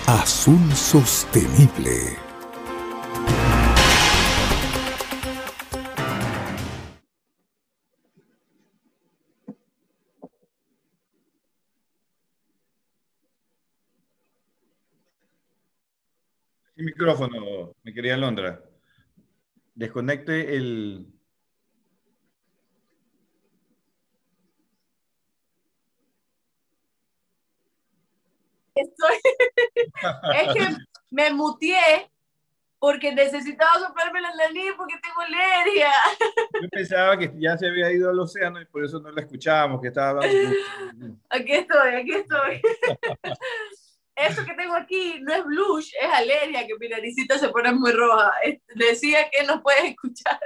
[0.07, 2.19] Azul Sostenible.
[16.77, 18.62] Sin micrófono, mi querida Londra.
[19.75, 21.18] Desconecte el...
[28.81, 29.17] Estoy...
[30.35, 30.77] es que
[31.11, 32.11] me mutié
[32.79, 35.91] porque necesitaba soplarme la nariz porque tengo alergia.
[36.62, 39.81] Yo pensaba que ya se había ido al océano y por eso no la escuchábamos,
[39.81, 40.57] que estaba hablando.
[41.31, 42.61] Aquí estoy, aquí estoy.
[44.19, 47.93] Eso que tengo aquí no es blush, es alergia, que mi naricita se pone muy
[47.93, 48.33] roja.
[48.75, 50.41] Decía que no puedes escuchar.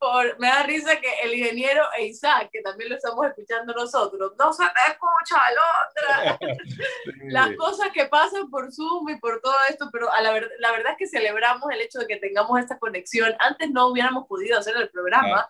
[0.00, 4.32] Por, me da risa que el ingeniero e Isaac, que también lo estamos escuchando nosotros,
[4.38, 6.38] no se te escucha la otra.
[7.28, 10.72] Las cosas que pasan por Zoom y por todo esto, pero a la, ver, la
[10.72, 13.34] verdad es que celebramos el hecho de que tengamos esta conexión.
[13.38, 15.46] Antes no hubiéramos podido hacer el programa.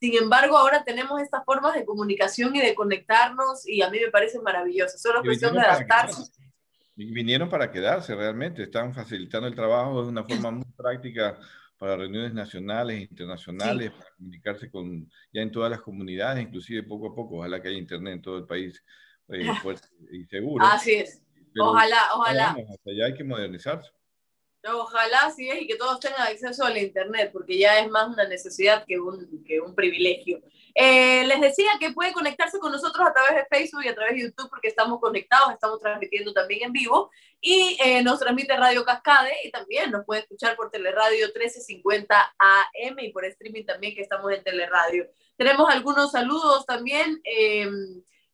[0.00, 4.10] Sin embargo, ahora tenemos estas formas de comunicación y de conectarnos y a mí me
[4.10, 4.98] parece maravilloso.
[4.98, 6.22] Solo es cuestión de adaptarse.
[6.96, 11.38] Vinieron para quedarse realmente, están facilitando el trabajo de una forma muy práctica
[11.82, 13.98] para reuniones nacionales internacionales, sí.
[13.98, 17.76] para comunicarse con ya en todas las comunidades, inclusive poco a poco, ojalá que haya
[17.76, 18.84] internet en todo el país
[19.26, 20.64] eh, fuerte y seguro.
[20.64, 21.20] Así es,
[21.52, 22.52] Pero ojalá, ojalá.
[22.52, 23.90] Vamos, hasta allá hay que modernizarse.
[24.64, 28.28] Ojalá sí es y que todos tengan acceso al Internet, porque ya es más una
[28.28, 30.40] necesidad que un, que un privilegio.
[30.74, 34.14] Eh, les decía que pueden conectarse con nosotros a través de Facebook y a través
[34.14, 38.84] de YouTube, porque estamos conectados, estamos transmitiendo también en vivo, y eh, nos transmite Radio
[38.84, 44.02] Cascade, y también nos puede escuchar por Teleradio 1350 AM y por streaming también, que
[44.02, 45.08] estamos en Teleradio.
[45.36, 47.20] Tenemos algunos saludos también.
[47.24, 47.68] Eh,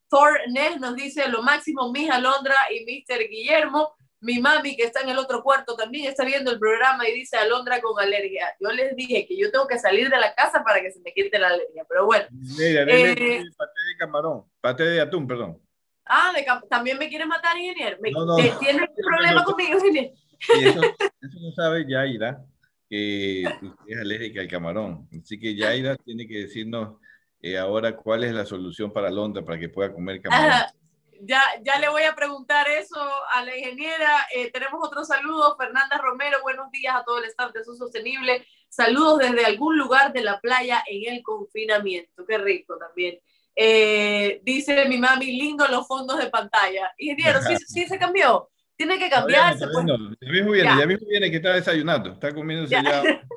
[0.09, 3.27] Thor Ness nos dice lo máximo, Mija Alondra y Mr.
[3.29, 3.95] Guillermo.
[4.21, 7.37] Mi mami, que está en el otro cuarto, también está viendo el programa y dice
[7.37, 8.53] Alondra con alergia.
[8.59, 11.13] Yo les dije que yo tengo que salir de la casa para que se me
[11.13, 12.25] quite la alergia, pero bueno.
[12.31, 15.61] Mira, eh, paté de camarón, paté de atún, perdón.
[16.03, 17.97] Ah, de, también me quiere matar, ingeniero.
[18.01, 20.13] Me, no, no, ¿Tienes no, problema conmigo, ingeniero?
[20.59, 20.81] Eso,
[21.21, 22.43] eso no sabe Yaira,
[22.89, 25.07] que es alérgica al camarón.
[25.21, 26.99] Así que Yaira tiene que decirnos
[27.41, 30.51] eh, ahora cuál es la solución para Alondra para que pueda comer camarón.
[30.51, 30.73] Ajá
[31.21, 32.99] ya, ya le voy a preguntar eso
[33.33, 34.27] a la ingeniera.
[34.33, 38.45] Eh, tenemos otro saludo, Fernanda Romero, buenos días a todo el staff de Su Sostenible.
[38.69, 42.25] Saludos desde algún lugar de la playa en el confinamiento.
[42.25, 43.19] Qué rico también.
[43.55, 46.93] Eh, dice mi mami, lindo los fondos de pantalla.
[46.97, 48.49] Ingeniero, sí, sí se cambió.
[48.75, 49.67] Tiene que cambiarse.
[49.73, 49.85] Pues.
[49.85, 50.79] No, ya mismo viene, ya.
[50.79, 53.03] ya mismo viene que está desayunando, está comiéndose ya.
[53.03, 53.27] ya.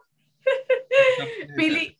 [1.56, 1.98] Pili,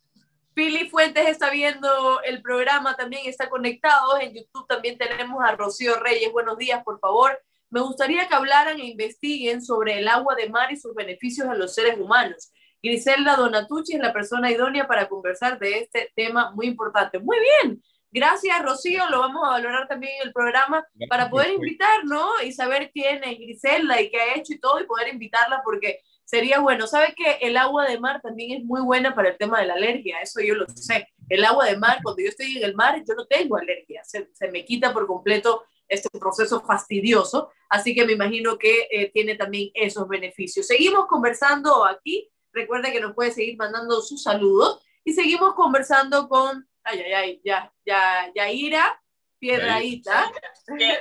[0.53, 4.19] Pili Fuentes está viendo el programa, también está conectado.
[4.19, 6.31] En YouTube también tenemos a Rocío Reyes.
[6.31, 7.41] Buenos días, por favor.
[7.69, 11.55] Me gustaría que hablaran e investiguen sobre el agua de mar y sus beneficios a
[11.55, 12.51] los seres humanos.
[12.83, 17.17] Griselda Donatucci es la persona idónea para conversar de este tema muy importante.
[17.17, 17.81] Muy bien.
[18.11, 19.09] Gracias, Rocío.
[19.09, 22.29] Lo vamos a valorar también en el programa para poder invitar, ¿no?
[22.45, 26.01] Y saber quién es Griselda y qué ha hecho y todo y poder invitarla porque
[26.33, 26.87] sería bueno.
[26.87, 29.75] ¿Sabe que el agua de mar también es muy buena para el tema de la
[29.75, 30.19] alergia?
[30.19, 31.07] Eso yo lo sé.
[31.29, 34.03] El agua de mar, cuando yo estoy en el mar, yo no tengo alergia.
[34.03, 37.51] Se, se me quita por completo este proceso fastidioso.
[37.69, 40.65] Así que me imagino que eh, tiene también esos beneficios.
[40.65, 42.31] Seguimos conversando aquí.
[42.51, 44.83] Recuerda que nos puede seguir mandando sus saludos.
[45.03, 48.99] Y seguimos conversando con, ay, ay, ay, ya, ya, Yaira
[49.37, 50.31] Piedraíta.
[50.69, 50.97] Bien,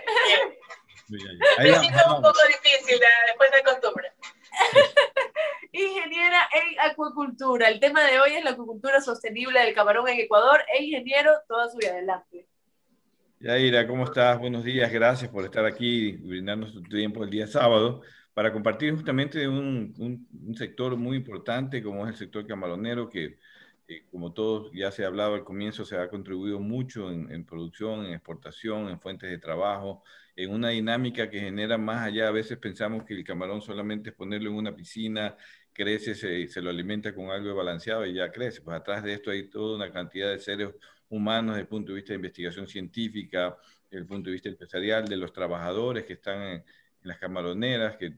[1.09, 1.39] bien.
[1.59, 4.13] Me siento un poco difícil después de costumbre.
[5.73, 7.69] Ingeniera en acuicultura.
[7.69, 10.61] El tema de hoy es la acuicultura sostenible del camarón en Ecuador.
[10.79, 12.47] E ingeniero, toda su vida adelante.
[13.41, 14.39] Yaira, ¿cómo estás?
[14.39, 18.03] Buenos días, gracias por estar aquí brindarnos tu tiempo el día sábado
[18.35, 23.39] para compartir justamente un, un, un sector muy importante como es el sector camaronero que,
[23.97, 27.45] eh, como todos ya se ha hablado al comienzo, se ha contribuido mucho en, en
[27.45, 30.03] producción, en exportación, en fuentes de trabajo,
[30.37, 32.29] en una dinámica que genera más allá.
[32.29, 35.37] A veces pensamos que el camarón solamente es ponerlo en una piscina,
[35.73, 38.61] crece, se, se lo alimenta con algo balanceado y ya crece.
[38.63, 40.71] Pues atrás de esto hay toda una cantidad de seres
[41.09, 43.57] humanos desde el punto de vista de investigación científica,
[43.91, 46.65] desde el punto de vista empresarial, de los trabajadores que están en, en
[47.03, 48.13] las camaroneras, que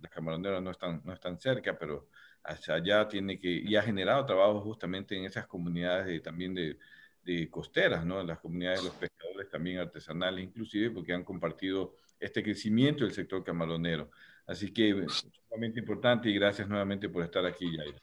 [0.00, 2.08] las camaroneras no están, no están cerca, pero
[2.46, 6.78] hacia allá tiene que, y ha generado trabajo justamente en esas comunidades de, también de,
[7.24, 8.22] de costeras, ¿no?
[8.22, 13.42] Las comunidades de los pescadores también artesanales, inclusive, porque han compartido este crecimiento del sector
[13.44, 14.10] camaronero.
[14.46, 18.00] Así que es sumamente importante y gracias nuevamente por estar aquí, Yaira.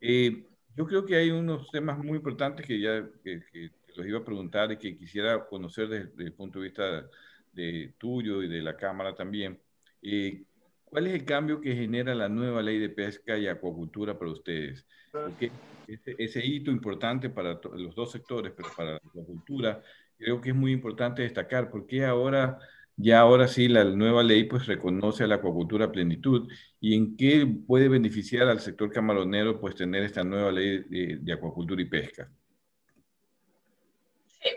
[0.00, 4.20] Eh, yo creo que hay unos temas muy importantes que ya que, que los iba
[4.20, 7.10] a preguntar y que quisiera conocer desde, desde el punto de vista
[7.52, 9.60] de tuyo y de la Cámara también.
[10.00, 10.44] Eh,
[10.90, 14.84] ¿Cuál es el cambio que genera la nueva ley de pesca y acuacultura para ustedes?
[15.12, 15.52] Porque
[15.86, 19.80] ese, ese hito importante para los dos sectores, pero para la acuacultura,
[20.18, 22.58] creo que es muy importante destacar, porque ahora,
[22.96, 27.16] ya ahora sí, la nueva ley pues reconoce a la acuacultura a plenitud y en
[27.16, 31.84] qué puede beneficiar al sector camaronero pues tener esta nueva ley de, de acuacultura y
[31.84, 32.28] pesca.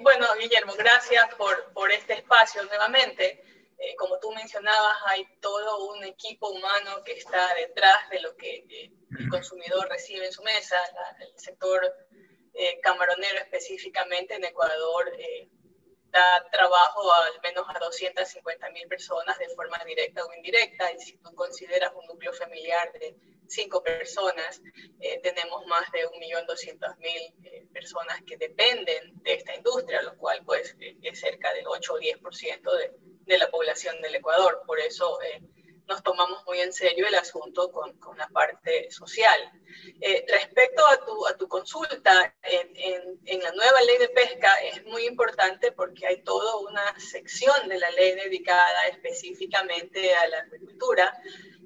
[0.02, 3.43] bueno, Guillermo, gracias por, por este espacio nuevamente.
[3.84, 8.66] Eh, como tú mencionabas, hay todo un equipo humano que está detrás de lo que
[8.70, 10.78] eh, el consumidor recibe en su mesa.
[11.20, 11.94] el sector
[12.54, 15.12] eh, camaronero específicamente en Ecuador
[16.12, 20.90] da trabajo a, al menos a 250 mil personas de forma directa o indirecta.
[20.94, 23.18] Y si tú consideras un núcleo familiar de
[23.48, 24.62] cinco personas,
[25.22, 31.52] tenemos más de 1.200.000 personas que dependen de esta industria, lo cual pues es cerca
[31.54, 34.64] del 8 o 10% de de la población del Ecuador.
[34.66, 35.42] Por eso eh,
[35.88, 39.40] nos tomamos muy en serio el asunto con, con la parte social.
[40.00, 44.84] Eh, respecto a tu, a tu consulta, en, en, la nueva ley de pesca es
[44.86, 51.14] muy importante porque hay toda una sección de la ley dedicada específicamente a la agricultura.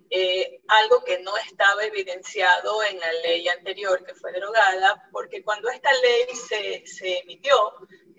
[0.09, 5.69] Eh, algo que no estaba evidenciado en la ley anterior que fue derogada, porque cuando
[5.69, 7.55] esta ley se, se emitió,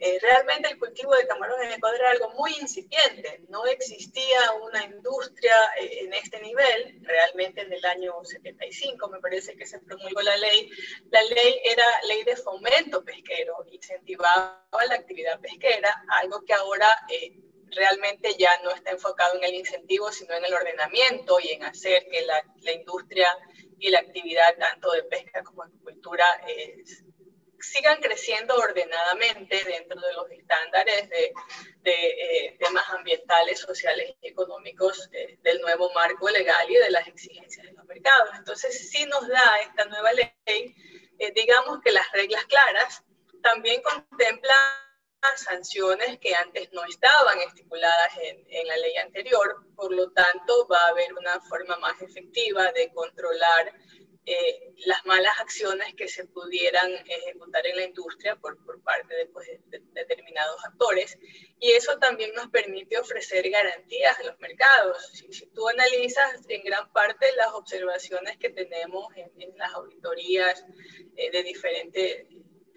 [0.00, 3.42] eh, realmente el cultivo de camarón en Ecuador era algo muy incipiente.
[3.48, 7.00] No existía una industria eh, en este nivel.
[7.02, 10.70] Realmente en el año 75 me parece que se promulgó la ley.
[11.10, 17.32] La ley era ley de fomento pesquero, incentivaba la actividad pesquera, algo que ahora eh,
[17.70, 22.06] realmente ya no está enfocado en el incentivo, sino en el ordenamiento y en hacer
[22.10, 23.28] que la, la industria
[23.78, 26.24] y la actividad tanto de pesca como de agricultura
[27.60, 31.32] sigan creciendo ordenadamente dentro de los estándares de,
[31.84, 37.64] eh, temas ambientales, sociales y económicos eh, del nuevo marco legal y de las exigencias
[37.64, 38.28] de los mercados.
[38.36, 40.28] Entonces, sí nos da esta nueva ley,
[41.18, 43.02] eh, digamos que las reglas claras
[43.42, 44.87] también contemplan
[45.36, 50.78] sanciones que antes no estaban estipuladas en, en, la ley anterior, por lo tanto va
[50.78, 53.72] a haber una forma más efectiva de controlar
[54.30, 59.26] eh, las malas acciones que se pudieran ejecutar en la industria por, por parte de,
[59.26, 61.18] pues, de, determinados actores.
[61.58, 65.12] Y eso también nos permite ofrecer garantías a los mercados.
[65.14, 70.62] Si, si tú analizas en gran parte las observaciones que tenemos en, en las auditorías
[71.16, 72.26] eh, de diferentes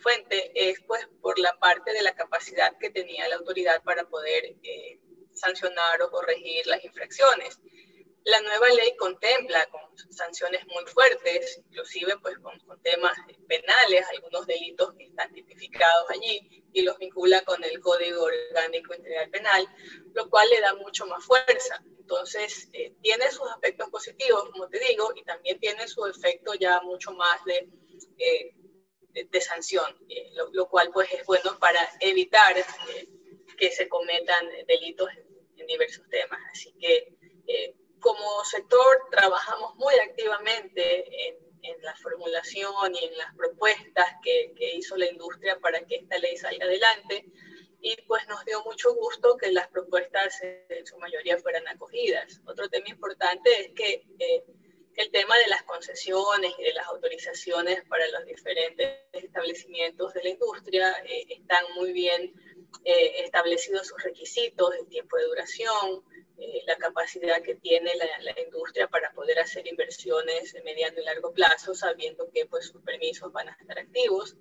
[0.01, 4.55] fuentes, es pues por la parte de la capacidad que tenía la autoridad para poder
[4.63, 4.99] eh,
[5.33, 7.59] sancionar o corregir las infracciones.
[8.23, 9.81] La nueva ley contempla con
[10.11, 16.83] sanciones muy fuertes, inclusive pues con, temas penales, algunos delitos que están tipificados allí y
[16.83, 19.67] los vincula con el Código Orgánico Integral Penal,
[20.13, 21.83] lo cual le da mucho más fuerza.
[21.99, 26.79] Entonces, eh, tiene sus aspectos positivos, como te digo, y también tiene su efecto ya
[26.81, 27.69] mucho más de,
[28.19, 28.53] eh,
[29.13, 32.55] de, sanción, eh, lo, cual pues es bueno para evitar
[33.57, 35.25] que se cometan delitos en,
[35.57, 36.39] en diversos temas.
[36.51, 37.15] Así que
[38.01, 41.51] como sector trabajamos muy activamente en,
[41.83, 46.65] la formulación y en las propuestas que, hizo la industria para que esta ley salga
[46.65, 47.25] adelante
[47.79, 52.41] y pues nos dio mucho gusto que las propuestas en su mayoría fueran acogidas.
[52.45, 54.43] Otro tema importante es que eh,
[54.95, 60.29] el tema de las concesiones y de las autorizaciones para los diferentes establecimientos de la
[60.29, 62.33] industria eh, están muy bien
[62.83, 66.03] eh, establecidos sus requisitos, el tiempo de duración,
[66.37, 71.31] eh, la capacidad que tiene la, industria para poder hacer inversiones de mediano y largo
[71.31, 74.35] plazo, sabiendo que pues, sus permisos van a estar activos.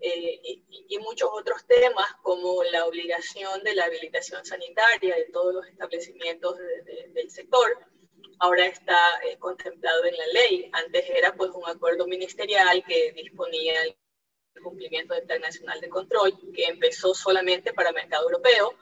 [0.00, 5.66] Eh, y, muchos otros temas como la obligación de la habilitación sanitaria de todos los
[5.68, 6.56] establecimientos
[7.12, 7.78] del sector,
[8.38, 10.70] ahora está eh, contemplado en la ley.
[10.72, 13.96] Antes era pues un acuerdo ministerial que disponía el
[14.62, 18.74] cumplimiento del Plan Nacional de Control, que empezó solamente para mercado europeo,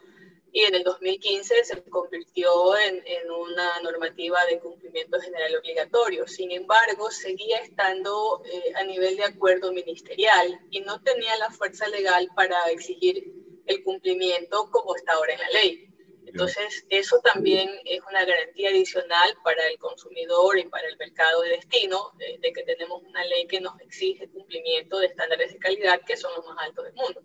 [0.52, 6.28] y en el 2015 se convirtió en, en, una normativa de cumplimiento general obligatorio.
[6.28, 11.88] Sin embargo, seguía estando eh, a nivel de acuerdo ministerial y no tenía la fuerza
[11.88, 13.34] legal para exigir
[13.66, 15.93] el cumplimiento como está ahora en la ley.
[16.34, 21.50] Entonces, eso también es una garantía adicional para el consumidor y para el mercado de
[21.50, 26.00] destino, de, de que tenemos una ley que nos exige cumplimiento de estándares de calidad
[26.04, 27.22] que son los más altos del mundo.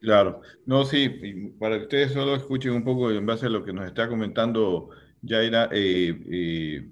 [0.00, 1.08] Claro, no, sí,
[1.58, 4.90] para que ustedes solo escuchen un poco en base a lo que nos está comentando
[5.20, 6.88] Yaira, eh, eh,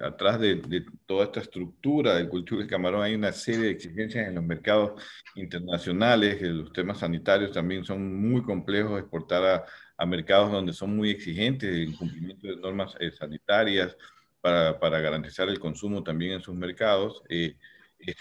[0.00, 4.36] atrás de, toda esta estructura del cultivo del camarón hay una serie de exigencias en
[4.36, 5.02] los mercados
[5.34, 9.64] internacionales, los temas sanitarios también son muy complejos, exportar a
[10.04, 13.96] mercados donde son muy exigentes en cumplimiento de normas eh, sanitarias
[14.40, 17.22] para, para, garantizar el consumo también en sus mercados.
[17.28, 17.56] Eh,
[17.98, 18.16] es,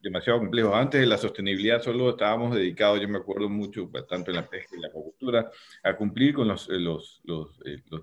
[0.00, 0.74] demasiado complejo.
[0.74, 4.46] Antes de la sostenibilidad solo estábamos dedicados, yo me acuerdo mucho, pues, tanto en la
[4.46, 5.50] pesca y la agricultura,
[5.82, 7.58] a cumplir con los, los, los,
[7.90, 8.02] los,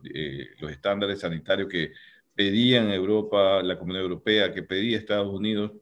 [0.60, 1.94] los estándares sanitarios que
[2.34, 5.74] pedían Europa, la Comunidad Europea, que pedía Estados Unidos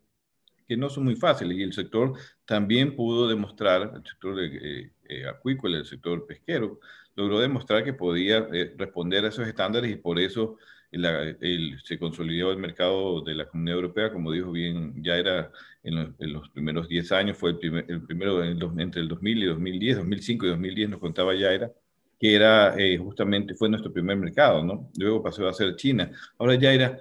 [0.69, 2.13] que no son muy fáciles y el sector
[2.45, 6.79] también pudo demostrar, el sector eh, eh, acuícola, el sector pesquero,
[7.15, 10.57] logró demostrar que podía eh, responder a esos estándares y por eso
[10.91, 15.51] se consolidó el mercado de la Comunidad Europea, como dijo bien, ya era
[15.83, 20.49] en los, primeros 10 años, fue el, primero entre el 2000 y 2010, 2005 y
[20.49, 21.71] 2010 nos contaba ya era
[22.19, 24.89] que era justamente, fue nuestro primer mercado, ¿no?
[24.97, 26.11] Luego pasó a ser China.
[26.37, 26.97] Ahora ya era,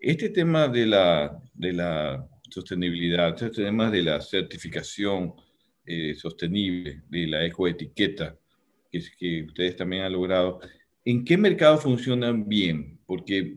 [0.00, 5.34] este tema de la, de la sostenibilidad, estos temas de la certificación
[5.88, 8.36] eh, sostenible, de la ecoetiqueta,
[8.90, 10.60] que, que ustedes también han logrado,
[11.04, 12.98] ¿en qué mercado funcionan bien?
[13.06, 13.56] Porque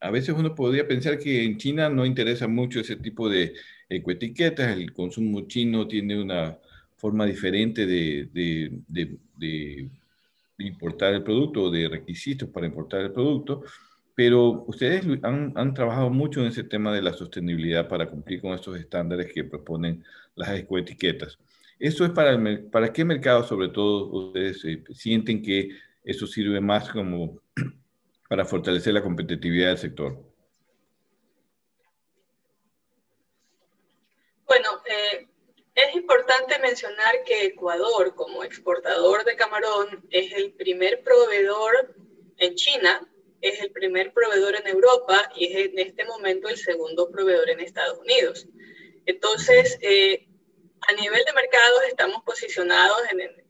[0.00, 3.54] a veces uno podría pensar que en China no interesa mucho ese tipo de
[3.88, 6.58] ecoetiquetas, el consumo chino tiene una
[6.96, 9.90] forma diferente de, de, de, de
[10.58, 13.62] importar el producto, de requisitos para importar el producto,
[14.14, 18.52] pero ustedes han, han, trabajado mucho en ese tema de la sostenibilidad para cumplir con
[18.52, 20.04] estos estándares que proponen
[20.34, 21.38] las ecoetiquetas.
[21.80, 25.70] ¿Eso es para, el, para qué mercado, sobre todo, ustedes eh, sienten que
[26.04, 27.40] eso sirve más como
[28.28, 30.22] para fortalecer la competitividad del sector?
[34.46, 35.26] Bueno, eh,
[35.74, 41.96] es importante mencionar que Ecuador, como exportador de camarón, es el primer proveedor
[42.36, 43.10] en China
[43.40, 47.60] es el primer proveedor en Europa y es en este momento el segundo proveedor en
[47.60, 48.46] Estados Unidos.
[49.06, 50.28] Entonces, eh,
[50.88, 53.44] a nivel de mercados estamos posicionados en, el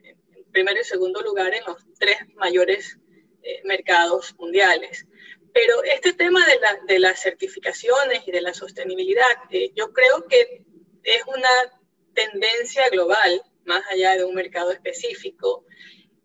[0.52, 2.98] primero y segundo lugar en los tres mayores
[3.42, 5.06] eh, mercados mundiales.
[5.52, 10.26] Pero este tema de, la, de, las certificaciones y de la sostenibilidad, eh, yo creo
[10.28, 10.64] que
[11.02, 11.48] es una
[12.14, 15.64] tendencia global, más allá de un mercado específico,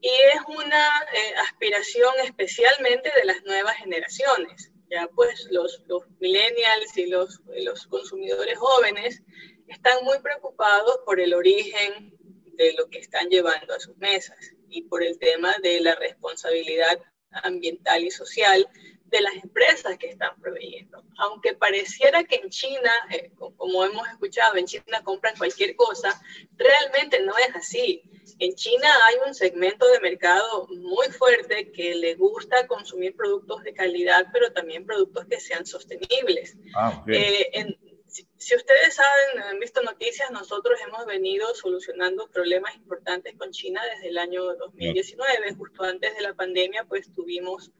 [0.01, 4.71] y es una eh, aspiración especialmente de las nuevas generaciones.
[4.89, 9.23] Ya pues los, los millennials y los, los consumidores jóvenes
[9.67, 12.15] están muy preocupados por el origen
[12.57, 14.37] de lo que están llevando a sus mesas
[14.69, 16.99] y por el tema de la responsabilidad
[17.31, 18.67] ambiental y social
[19.05, 21.03] de las empresas que están proveyendo.
[21.17, 26.19] Aunque pareciera que en China, eh, como hemos escuchado, en China compran cualquier cosa,
[26.55, 28.01] realmente no es así.
[28.39, 33.73] En China hay un segmento de mercado muy fuerte que le gusta consumir productos de
[33.73, 36.57] calidad, pero también productos que sean sostenibles.
[36.75, 37.77] Ah, eh,
[38.37, 44.09] si, ustedes saben, han visto noticias, nosotros hemos venido solucionando problemas importantes con China desde
[44.09, 45.53] el año 2019.
[45.55, 47.71] Justo antes de la pandemia, pues tuvimos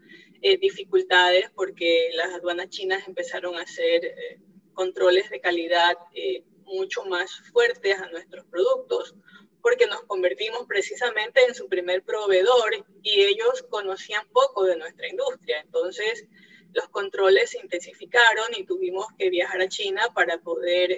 [0.42, 4.40] eh, dificultades porque las aduanas chinas empezaron a hacer eh,
[4.74, 9.16] controles de calidad eh, mucho más fuertes a nuestros productos
[9.62, 15.62] porque nos convertimos precisamente en su primer proveedor y ellos conocían poco de nuestra industria.
[15.62, 16.28] Entonces,
[16.76, 20.96] los controles se intensificaron y tuvimos que viajar a China para poder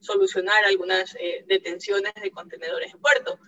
[0.00, 1.14] solucionar algunas
[1.46, 3.38] detenciones de contenedores en puerto.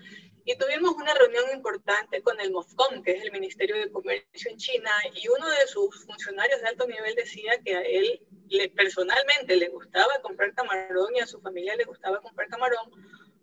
[0.45, 4.57] Y tuvimos una reunión importante con el MOFCOM, que es el Ministerio de Comercio en
[4.57, 9.57] China, y uno de sus funcionarios de alto nivel decía que a él le, personalmente
[9.57, 12.91] le gustaba comprar camarón y a su familia le gustaba comprar camarón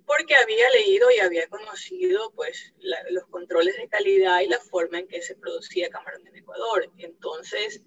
[0.10, 2.74] porque había leído y había conocido pues
[3.12, 6.92] los controles de calidad y la forma en que se producía camarón en Ecuador.
[6.98, 7.84] Entonces,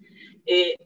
[0.46, 0.76] eh,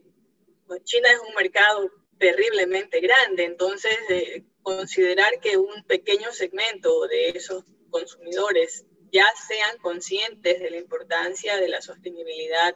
[0.67, 7.29] pues China es un mercado terriblemente grande, entonces eh, considerar que un pequeño segmento de
[7.29, 12.75] esos consumidores ya sean conscientes de la importancia de la sostenibilidad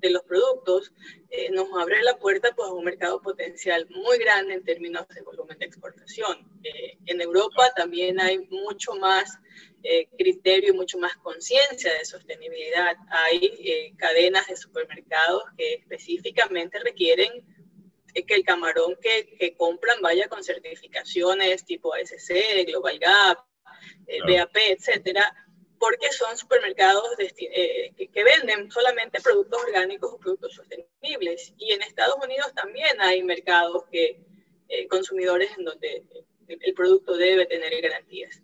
[0.00, 0.92] de los productos,
[1.30, 5.22] eh, nos abre la puerta pues, a un mercado potencial muy grande en términos de
[5.22, 6.50] volumen de exportación.
[6.62, 9.38] Eh, en Europa también hay mucho más
[9.82, 12.96] eh, criterio y mucho más conciencia de sostenibilidad.
[13.08, 17.44] Hay cadenas de supermercados que específicamente requieren
[18.12, 23.38] que el camarón que, que compran vaya con certificaciones tipo ASC, Global Gap,
[24.06, 25.32] eh, BAP, etcétera,
[25.80, 31.54] porque son supermercados eh, que, venden solamente productos orgánicos o productos sostenibles.
[31.56, 34.22] Y en Estados Unidos también hay mercados que
[34.68, 36.04] eh, consumidores en donde
[36.46, 38.42] el, producto debe tener garantías.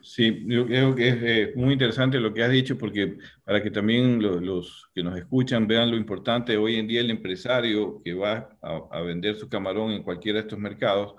[0.00, 1.08] Sí, yo creo que
[1.42, 5.66] es muy interesante lo que has dicho porque para que también los, que nos escuchan
[5.66, 10.04] vean lo importante, hoy en día el empresario que va a, vender su camarón en
[10.04, 11.16] cualquiera de estos mercados,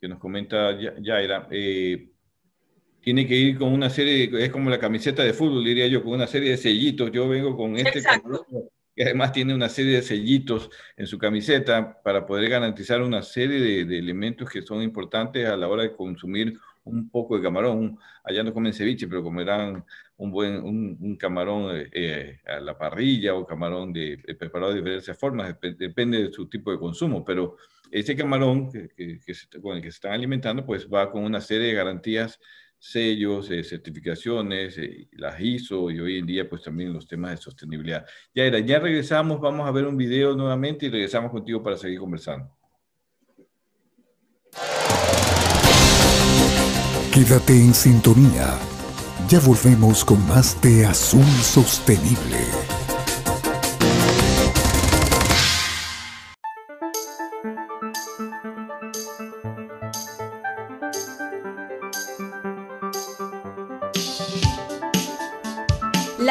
[0.00, 2.08] que nos comenta Yaira, eh,
[3.08, 6.12] tiene que ir con una serie, es como la camiseta de fútbol, diría yo, con
[6.12, 7.10] una serie de sellitos.
[7.10, 8.02] Yo vengo con este
[8.94, 13.60] que además tiene una serie de sellitos en su camiseta para poder garantizar una serie
[13.60, 17.98] de, de elementos que son importantes a la hora de consumir un poco de camarón.
[18.22, 19.82] Allá no comen ceviche, pero comerán
[20.18, 25.16] un buen un, camarón eh, a la parrilla o camarón de, eh, preparado de diversas
[25.16, 27.56] formas, depende de su tipo de consumo, pero
[27.90, 28.90] ese camarón que,
[29.62, 32.38] con el que se están alimentando, pues va con una serie de garantías,
[32.78, 34.76] sellos, certificaciones,
[35.12, 38.06] las ISO y hoy en día pues también los temas de sostenibilidad.
[38.34, 41.98] Ya era, ya regresamos, vamos a ver un video nuevamente y regresamos contigo para seguir
[41.98, 42.56] conversando.
[47.12, 48.58] Quédate en sintonía.
[49.28, 52.67] Ya volvemos con más de Azul Sostenible.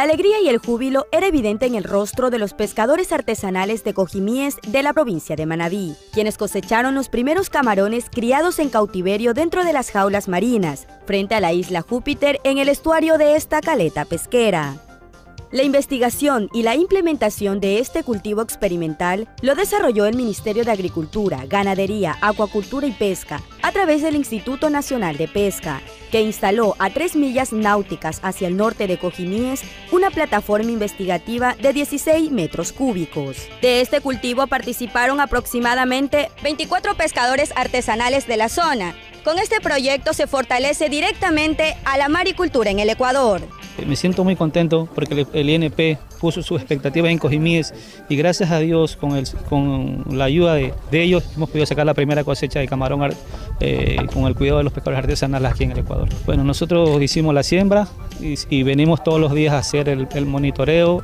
[0.08, 4.56] Alegría y el júbilo era evidente en el rostro de los pescadores artesanales de Cojimíes
[4.66, 9.74] de la provincia de Manabí, quienes cosecharon los primeros camarones criados en cautiverio dentro de
[9.74, 14.87] las jaulas marinas, frente a la isla Júpiter en el estuario de esta caleta pesquera.
[15.50, 21.46] La investigación y la implementación de este cultivo experimental lo desarrolló el Ministerio de Agricultura,
[21.46, 25.82] Ganadería, Acuacultura y Pesca a través del Instituto Nacional de Pesca,
[26.12, 29.62] que instaló a tres millas náuticas hacia el norte de Cojimíes
[29.94, 33.38] una plataforma investigativa de 16 metros cúbicos.
[33.62, 38.96] De este cultivo participaron aproximadamente 24 pescadores artesanales de la zona.
[39.24, 43.42] Con este proyecto se fortalece directamente a la maricultura en el Ecuador.
[43.86, 47.74] Me siento muy contento porque el INP puso sus expectativas en Cojimíes
[48.10, 51.94] y gracias a Dios con, el, con la ayuda de, ellos hemos podido sacar la
[51.94, 53.14] primera cosecha de camarón
[53.60, 56.10] eh, con el cuidado de los pescadores artesanales aquí en el Ecuador.
[56.26, 57.88] Bueno, nosotros hicimos la siembra
[58.20, 61.04] y, venimos todos los días a hacer el, monitoreo,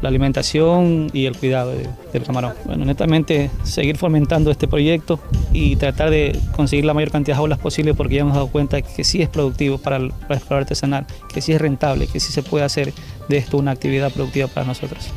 [0.00, 1.72] la alimentación y el cuidado
[2.12, 2.54] del camarón.
[2.64, 5.20] Bueno, netamente seguir fomentando este proyecto
[5.52, 8.80] y tratar de conseguir la mayor cantidad de aulas posible porque ya hemos dado cuenta
[8.80, 12.32] que sí es productivo para el, para el artesanal, que sí es rentable, que sí
[12.32, 12.92] se puede hacer
[13.28, 15.10] de esto una actividad productiva para nosotros.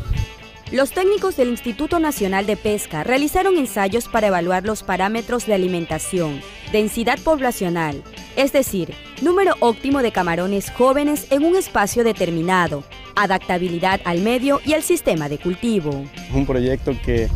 [0.72, 6.42] Los técnicos del Instituto Nacional de Pesca realizaron ensayos para evaluar los parámetros de alimentación,
[6.72, 8.02] densidad poblacional,
[8.36, 12.84] es decir, número óptimo de camarones jóvenes en un espacio determinado,
[13.16, 16.06] adaptabilidad al medio y al sistema de cultivo.
[16.16, 17.30] Es un proyecto que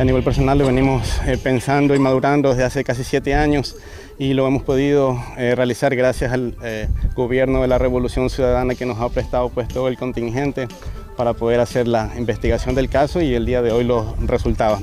[0.00, 3.76] a nivel personal lo venimos eh, pensando y madurando desde hace casi siete años
[4.18, 8.86] y lo hemos podido eh, realizar gracias al eh, gobierno de la Revolución Ciudadana que
[8.86, 10.68] nos ha prestado pues todo el contingente
[11.16, 14.80] para poder hacer la investigación del caso y el día de hoy los resultados.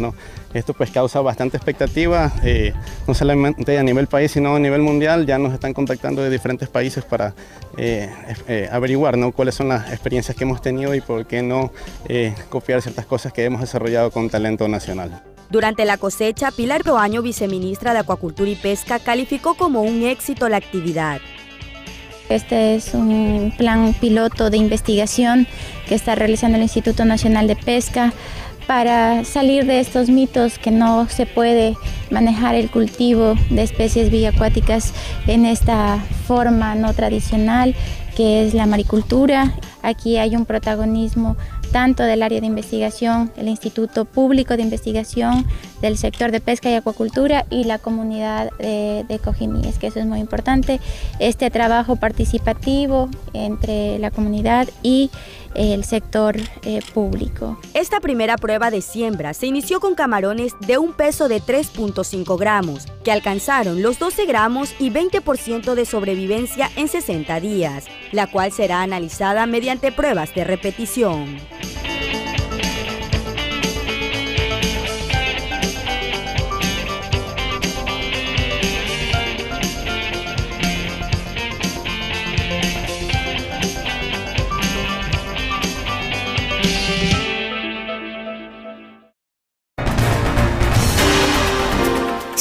[0.53, 2.73] Esto pues causa bastante expectativa, eh,
[3.07, 5.25] no solamente a nivel país, sino a nivel mundial.
[5.25, 7.33] Ya nos están contactando de diferentes países para
[8.71, 9.31] averiguar ¿no?
[9.31, 11.71] cuáles son las experiencias que hemos tenido y por qué no
[12.49, 15.21] copiar ciertas cosas que hemos desarrollado con talento nacional.
[15.49, 20.57] Durante la cosecha, Pilar Roaño, viceministra de Acuacultura y Pesca, calificó como un éxito la
[20.57, 21.21] actividad.
[22.29, 25.47] Este es un plan piloto de investigación
[25.87, 28.13] que está realizando el Instituto Nacional de Pesca
[28.67, 31.77] para salir de estos mitos que no se puede
[32.11, 34.93] manejar el cultivo de especies biacuáticas
[35.25, 37.73] en esta forma no tradicional
[38.17, 39.53] que es la maricultura.
[39.83, 41.37] Aquí hay un protagonismo
[41.71, 45.45] tanto del área de investigación, el Instituto Público de Investigación
[45.81, 50.05] del sector de pesca y acuacultura y la comunidad de, de Cojimíes, que eso es
[50.05, 50.79] muy importante.
[51.19, 55.09] Este trabajo participativo entre la comunidad y
[55.57, 57.59] el sector eh, público.
[57.73, 62.85] Esta primera prueba de siembra se inició con camarones de un peso de 3.5 gramos,
[63.03, 68.83] que alcanzaron los 12 gramos y 20% de sobrevivencia en 60 días, la cual será
[68.83, 71.37] analizada mediante pruebas de repetición.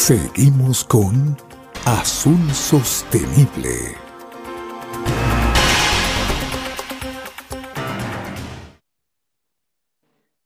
[0.06, 1.36] Seguimos con
[1.84, 3.96] Azul Sostenible.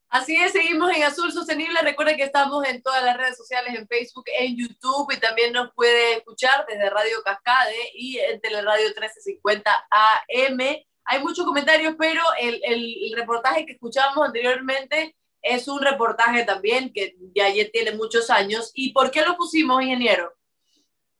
[0.08, 1.78] Así es, seguimos en Azul Sostenible.
[1.82, 5.74] Recuerden que estamos en todas las redes sociales, en Facebook, en YouTube y también nos
[5.74, 10.58] puede escuchar desde Radio Cascade y en Teleradio 1350 AM.
[11.04, 17.16] Hay muchos comentarios, pero el, el reportaje que escuchamos anteriormente es un reportaje también que
[17.34, 18.70] ya ayer tiene muchos años.
[18.74, 20.32] ¿Y por qué lo pusimos, ingeniero?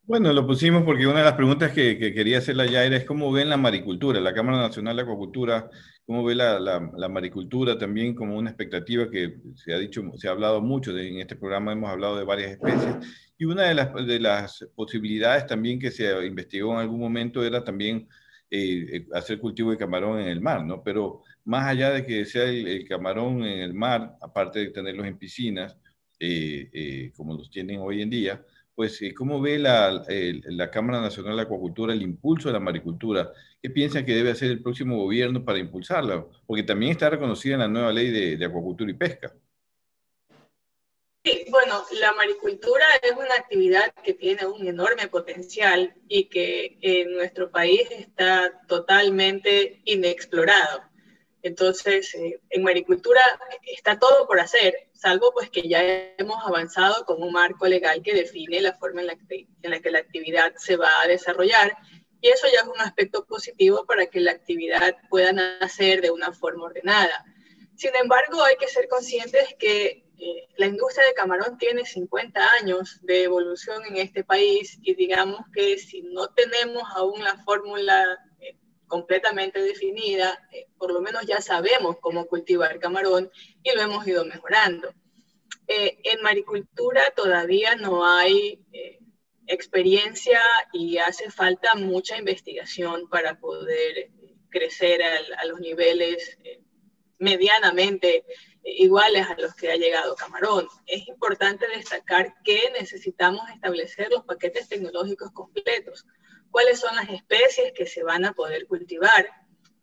[0.02, 3.30] Bueno, lo pusimos porque una de las preguntas que, quería hacer la Yaira es cómo
[3.30, 5.70] ven la maricultura, la Cámara Nacional de Acuacultura,
[6.04, 10.60] cómo ve la, maricultura también como una expectativa que se ha dicho, se ha hablado
[10.60, 12.96] mucho, en este programa hemos hablado de varias especies,
[13.38, 17.62] y una de las, de las posibilidades también que se investigó en algún momento era
[17.62, 18.08] también
[18.50, 20.82] eh, eh, hacer cultivo de camarón en el mar, ¿no?
[20.82, 25.18] Pero más allá de que sea el, camarón en el mar, aparte de tenerlos en
[25.18, 25.76] piscinas,
[26.18, 28.44] eh, como los tienen hoy en día,
[28.80, 30.06] pues, ¿cómo ve la,
[30.72, 33.30] Cámara Nacional de Acuacultura el impulso de la maricultura?
[33.60, 36.24] ¿Qué piensa que debe hacer el próximo gobierno para impulsarla?
[36.46, 39.34] Porque también está reconocida en la nueva ley de, acuacultura y pesca.
[41.22, 47.12] Sí, bueno, la maricultura es una actividad que tiene un enorme potencial y que en
[47.12, 50.89] nuestro país está totalmente inexplorado.
[51.42, 53.20] Entonces, eh, en maricultura
[53.66, 55.80] está todo por hacer, salvo pues que ya
[56.18, 59.80] hemos avanzado con un marco legal que define la forma en la que, en la,
[59.80, 61.76] que la actividad se va a desarrollar
[62.20, 66.32] y eso ya es un aspecto positivo para que la actividad pueda nacer de una
[66.32, 67.24] forma ordenada.
[67.76, 72.98] Sin embargo, hay que ser conscientes que eh, la industria de camarón tiene 50 años
[73.02, 78.18] de evolución en este país y digamos que si no tenemos aún la fórmula
[78.90, 83.30] completamente definida, eh, por lo menos ya sabemos cómo cultivar camarón
[83.62, 84.92] y lo hemos ido mejorando.
[85.68, 88.98] Eh, en maricultura todavía no hay eh,
[89.46, 90.40] experiencia
[90.72, 94.10] y hace falta mucha investigación para poder
[94.50, 96.36] crecer a los niveles
[97.18, 98.24] medianamente
[98.64, 100.66] iguales a los que ha llegado Camarón.
[100.86, 106.04] Es importante destacar que necesitamos establecer los paquetes tecnológicos completos
[106.50, 109.26] cuáles son las especies que se van a poder cultivar,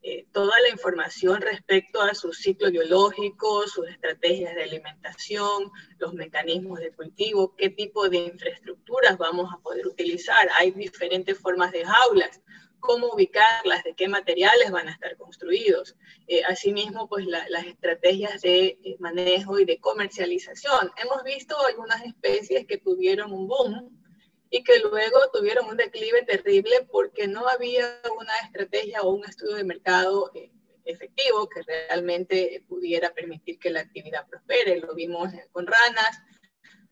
[0.10, 6.80] eh, toda la información respecto a su ciclo biológico, sus estrategias de alimentación, los mecanismos
[6.80, 10.48] de cultivo, qué tipo de infraestructuras vamos a poder utilizar.
[10.58, 12.40] Hay diferentes formas de jaulas,
[12.80, 15.98] cómo ubicarlas, de qué materiales van a estar construidos.
[16.28, 20.92] Eh, asimismo, pues las estrategias de eh, manejo y de comercialización.
[21.04, 24.07] Hemos visto algunas especies que tuvieron un boom
[24.50, 29.56] y que luego tuvieron un declive terrible porque no había una estrategia o un estudio
[29.56, 30.52] de mercado eh,
[30.86, 34.80] efectivo que realmente pudiera permitir que la actividad prospere.
[34.80, 36.22] Lo vimos con ranas,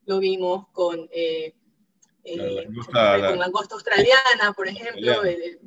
[0.05, 1.55] lo vimos con, eh,
[2.25, 5.21] eh, con langosta australiana, por ejemplo.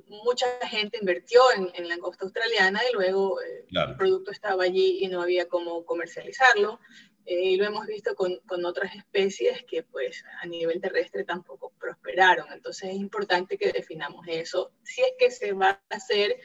[0.08, 5.22] mucha gente invirtió en, en langosta australiana y luego el producto estaba allí y no
[5.22, 6.80] había cómo comercializarlo.
[7.28, 11.74] Eh, y lo hemos visto con, con, otras especies que pues a nivel terrestre tampoco
[11.78, 12.50] prosperaron.
[12.50, 16.40] Entonces es importante que definamos eso, si es que se va a hacer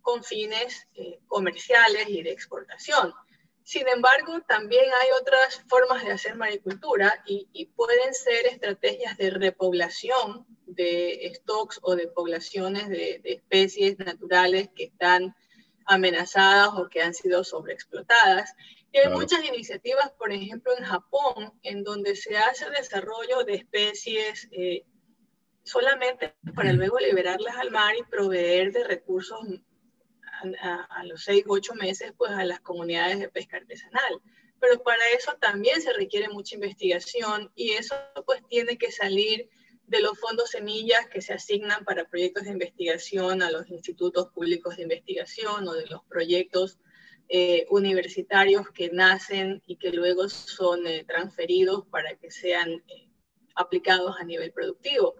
[0.00, 3.12] con fines eh, comerciales y de exportación.
[3.64, 9.30] Sin embargo, también hay otras formas de hacer maricultura y, y pueden ser estrategias de
[9.30, 15.34] repoblación de stocks o de poblaciones de, de especies naturales que están
[15.84, 18.54] amenazadas o que han sido sobreexplotadas.
[18.92, 24.48] Y hay muchas iniciativas, por ejemplo, en Japón, en donde se hace desarrollo de especies
[24.50, 24.84] eh,
[25.62, 29.38] solamente para luego liberarlas al mar y proveer de recursos
[30.60, 34.22] a, los seis o ocho meses pues, a las comunidades de pesca artesanal.
[34.60, 39.50] Pero para eso también se requiere mucha investigación y eso pues tiene que salir
[39.86, 44.76] de los fondos semillas que se asignan para proyectos de investigación a los institutos públicos
[44.76, 46.78] de investigación o de los proyectos
[47.30, 53.10] eh, universitarios que nacen y que luego son eh, transferidos para que sean eh,
[53.54, 55.14] aplicados a nivel productivo.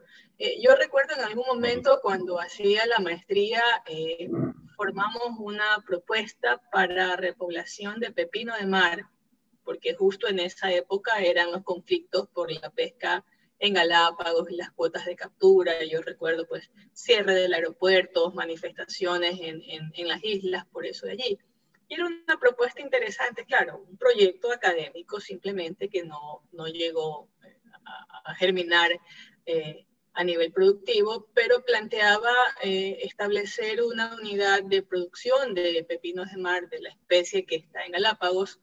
[0.63, 3.63] yo recuerdo en algún momento cuando hacía la maestría,
[4.77, 9.05] formamos una propuesta para repoblación de pepino de mar,
[9.65, 13.25] porque justo en esa época eran los conflictos por la pesca
[13.59, 15.85] en Galápagos y las cuotas de captura.
[15.85, 21.13] Yo recuerdo pues cierre del aeropuerto, manifestaciones en, en, en las islas, por eso de
[21.13, 21.39] allí.
[21.89, 27.57] Y era una propuesta interesante, claro, un proyecto académico simplemente que no, no llegó eh,
[28.25, 28.91] a, germinar
[29.47, 36.37] eh, a nivel productivo, pero planteaba eh, establecer una unidad de producción de pepinos de
[36.37, 38.61] mar de la especie que está en Galápagos,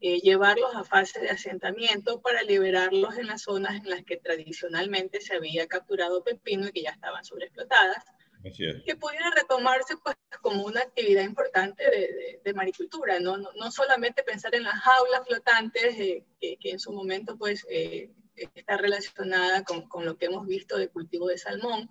[0.00, 5.34] llevarlos a fase de asentamiento para liberarlos en las zonas en las que tradicionalmente se
[5.34, 8.04] había capturado pepino y que ya estaban sobreexplotadas
[8.42, 13.36] que pudiera retomarse pues, como una actividad importante de, de, maricultura, ¿no?
[13.36, 13.50] ¿no?
[13.56, 18.10] No, solamente pensar en las jaulas flotantes, eh, que, que, en su momento pues, eh,
[18.54, 21.88] está relacionada con, con, lo que hemos visto de cultivo de salmón,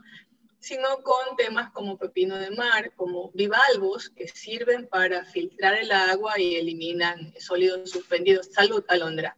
[0.60, 6.40] sino con temas como pepino de mar, como bivalvos, que sirven para filtrar el agua
[6.40, 8.48] y eliminan sólidos suspendidos.
[8.48, 9.38] Salud, Alondra.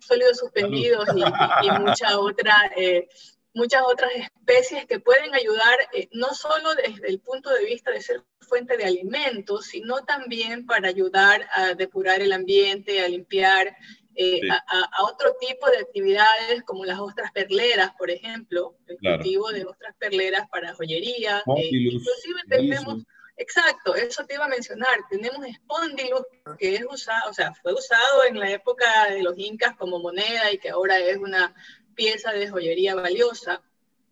[0.00, 2.72] Sólidos suspendidos y, y, mucha otra...
[2.76, 3.08] Eh,
[3.54, 8.00] muchas otras especies que pueden ayudar eh, no solo desde el punto de vista de
[8.00, 13.76] ser fuente de alimentos, sino también para ayudar a depurar el ambiente, a limpiar,
[14.16, 19.64] eh, a, otro tipo de actividades como las ostras perleras, por ejemplo, el cultivo de
[19.64, 21.38] ostras perleras para joyería.
[21.56, 23.04] Eh, inclusive tenemos,
[23.36, 26.22] exacto, eso te iba a mencionar, tenemos espondilus
[26.58, 30.52] que es usado, o sea, fue usado en la época de los incas como moneda
[30.52, 31.54] y que ahora es una
[32.00, 33.60] pieza de joyería valiosa.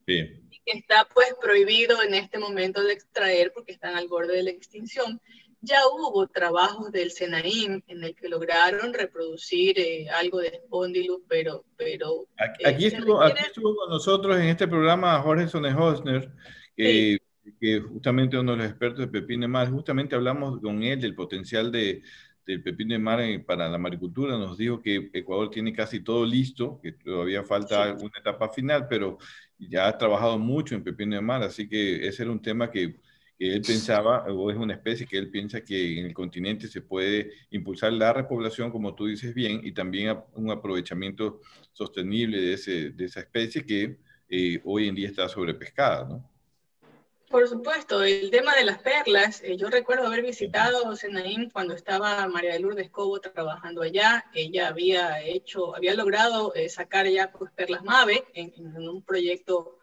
[0.07, 4.43] Y que está pues prohibido en este momento de extraer porque están al borde de
[4.43, 5.21] la extinción.
[5.63, 11.65] Ya hubo trabajos del SENAIM en el que lograron reproducir eh, algo de Spondylus, pero...
[11.77, 16.31] pero aquí, eh, estuvo, aquí, estuvo, con nosotros en este programa Jorge Sonehosner,
[16.77, 21.15] que justamente uno de los expertos de pepino de mar, justamente hablamos con él del
[21.15, 22.03] potencial de,
[22.49, 26.81] del pepino de mar para la maricultura, nos dijo que Ecuador tiene casi todo listo,
[26.83, 29.19] que todavía falta una etapa final, pero
[29.59, 32.97] ya ha trabajado mucho en pepino de mar, así que ese era un tema que
[33.39, 36.83] que él pensaba, o es una especie que él piensa que en el continente se
[36.83, 41.41] puede impulsar la repoblación, como tú dices bien, y también un aprovechamiento
[41.73, 46.38] sostenible de, ese, de esa especie que eh, hoy en día está sobrepescada, ¿no?
[47.31, 52.27] Por supuesto, el tema de las perlas, eh, yo recuerdo haber visitado Senaín cuando estaba
[52.27, 57.53] María de Lourdes Cobo trabajando allá, ella había hecho, había logrado eh, sacar ya pues,
[57.53, 59.79] perlas MAVE en, en un proyecto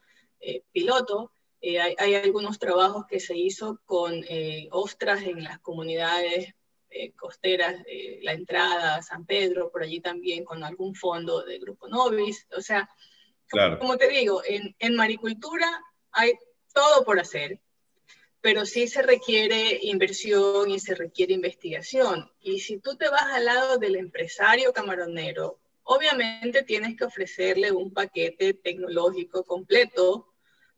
[0.72, 1.32] piloto,
[1.68, 6.54] eh, hay, algunos trabajos que se hizo con eh, ostras en las comunidades
[6.91, 7.76] eh, costeras,
[8.22, 12.46] la entrada, San Pedro, por allí también con algún fondo de Grupo Novis.
[12.56, 12.88] O sea,
[13.80, 15.68] como, te digo, en, en maricultura
[16.12, 16.34] hay
[16.76, 17.60] todo por hacer,
[18.42, 22.30] pero sí se requiere inversión y se requiere investigación.
[22.42, 27.92] Y si tú te vas al lado del empresario camaronero, obviamente tienes que ofrecerle un
[27.92, 30.28] paquete tecnológico completo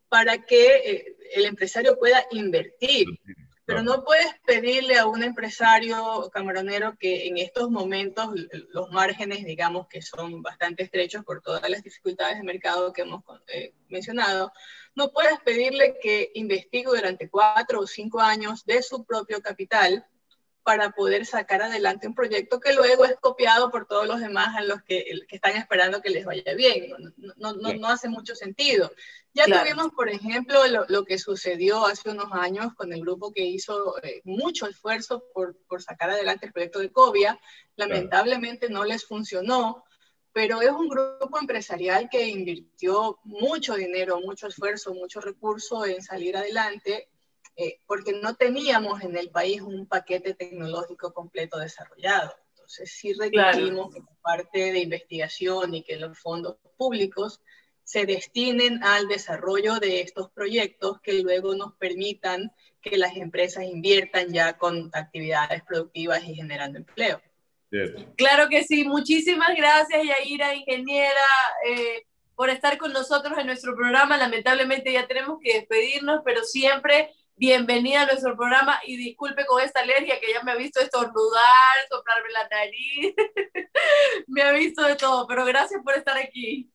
[0.07, 3.07] para que eh, el empresario pueda invertir.
[3.67, 8.29] Pero no puedes pedirle a un empresario camaronero que en estos momentos
[8.69, 13.25] los márgenes, digamos que son bastante estrechos por todas las dificultades de mercado que hemos
[13.47, 14.53] eh, mencionado,
[14.95, 20.07] no puedes pedirle que investigue durante cuatro o cinco años de su propio capital
[20.67, 24.63] para poder sacar adelante un proyecto que luego es copiado por todos los demás a
[24.63, 26.91] los que, que están esperando que les vaya bien.
[27.37, 28.91] No, no, no, hace mucho sentido.
[29.33, 30.59] Ya tuvimos, por ejemplo,
[30.89, 35.55] lo, que sucedió hace unos años con el grupo que hizo eh, mucho esfuerzo por,
[35.69, 37.39] por, sacar adelante el proyecto de Covia.
[37.77, 39.85] Lamentablemente no les funcionó,
[40.33, 46.35] pero es un grupo empresarial que invirtió mucho dinero, mucho esfuerzo, mucho recurso en salir
[46.35, 47.07] adelante
[47.59, 52.31] eh, porque no teníamos en el país un paquete tecnológico completo desarrollado.
[52.51, 57.41] Entonces sí requerimos que parte de investigación y que los fondos públicos
[57.83, 64.31] se destinen al desarrollo de estos proyectos que luego nos permitan que las empresas inviertan
[64.31, 67.19] ya con actividades productivas y generando empleo.
[68.17, 71.25] Claro que sí, muchísimas gracias Yaira, ingeniera,
[71.67, 72.05] eh,
[72.35, 74.15] por estar con nosotros en nuestro programa.
[74.15, 79.81] Lamentablemente ya tenemos que despedirnos, pero siempre bienvenida a nuestro programa y disculpe con esta
[79.81, 83.15] alergia que ya me ha visto estornudar, soplarme la nariz,
[84.27, 86.71] me ha visto de todo, pero gracias por estar aquí.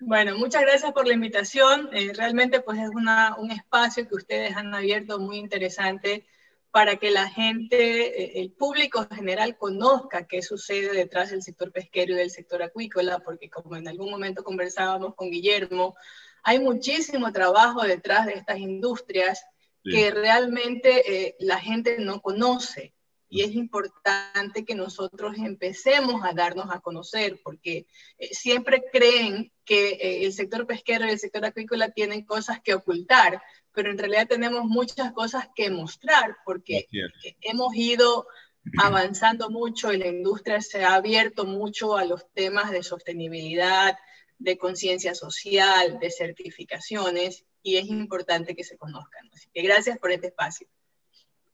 [0.00, 1.88] Bueno, muchas gracias por la invitación.
[1.92, 6.26] Eh, realmente pues es una, un espacio que ustedes han abierto muy interesante
[6.72, 11.70] para que la gente, eh, el público en general conozca qué sucede detrás del sector
[11.70, 15.94] pesquero y del sector acuícola, porque como en algún momento conversábamos con Guillermo,
[16.42, 19.46] hay muchísimo trabajo detrás de estas industrias
[19.84, 22.94] que realmente eh, la gente no conoce.
[23.28, 27.86] Y es importante que nosotros empecemos a darnos a conocer, porque
[28.18, 32.74] eh, siempre creen que eh, el sector pesquero y el sector acuícola tienen cosas que
[32.74, 36.86] ocultar, pero en realidad tenemos muchas cosas que mostrar, porque
[37.40, 38.28] hemos ido
[38.78, 43.98] avanzando mucho y la industria se ha abierto mucho a los temas de sostenibilidad,
[44.38, 49.28] de conciencia social, de certificaciones, y es importante que se conozcan.
[49.34, 50.68] Así que gracias por este espacio.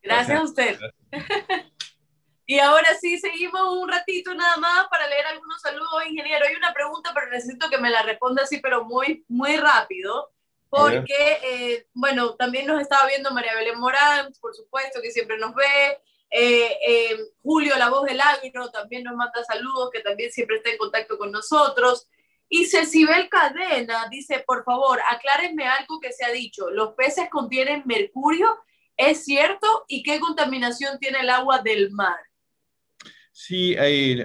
[0.03, 0.79] Gracias, a usted.
[2.47, 6.45] y ahora sí, seguimos un ratito nada más para leer algunos saludos, ingeniero.
[6.47, 10.33] Hay una pregunta, pero necesito que me la responda así, pero muy, muy rápido.
[10.69, 15.55] Porque, eh, bueno, también nos estaba viendo María Belén Morán, por supuesto, que siempre nos
[15.55, 16.01] ve.
[16.31, 20.71] Eh, eh, Julio, la voz del agro, también nos manda saludos, que también siempre está
[20.71, 22.09] en contacto con nosotros.
[22.53, 26.69] Y Cecibel Cadena dice, por favor, aclárenme algo que se ha dicho.
[26.69, 28.59] ¿Los peces contienen mercurio?
[28.97, 29.85] ¿Es cierto?
[29.87, 32.19] ¿Y qué contaminación tiene el agua del mar?
[33.33, 33.77] Sí,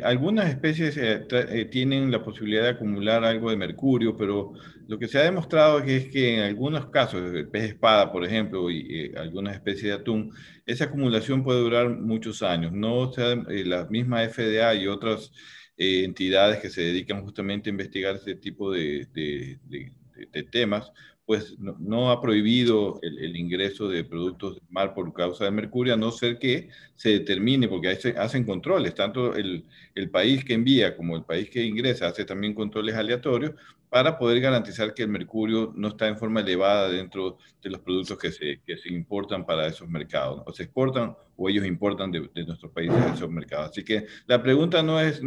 [0.03, 4.53] algunas especies eh, eh, tienen la posibilidad de acumular algo de mercurio, pero
[4.87, 8.69] lo que se ha demostrado es que en algunos casos, el pez espada, por ejemplo,
[8.71, 10.33] y eh, algunas especies de atún,
[10.65, 12.71] esa acumulación puede durar muchos años.
[12.73, 15.31] No sea, la misma FDA y otras
[15.77, 20.91] entidades que se dedican justamente a investigar ese tipo de, de temas,
[21.25, 25.97] pues no, ha prohibido el, ingreso de productos del mar por causa de mercurio, a
[25.97, 29.65] no ser que se determine, porque hacen, hacen controles, tanto el,
[29.95, 33.53] el, país que envía como el país que ingresa hace también controles aleatorios
[33.95, 38.19] para poder garantizar que el mercurio no está en forma elevada dentro de los productos
[38.19, 42.29] que se, que se importan para esos mercados, o se exportan o ellos importan de,
[42.35, 43.71] de, nuestros países a esos mercados.
[43.71, 45.21] Así que la pregunta no es,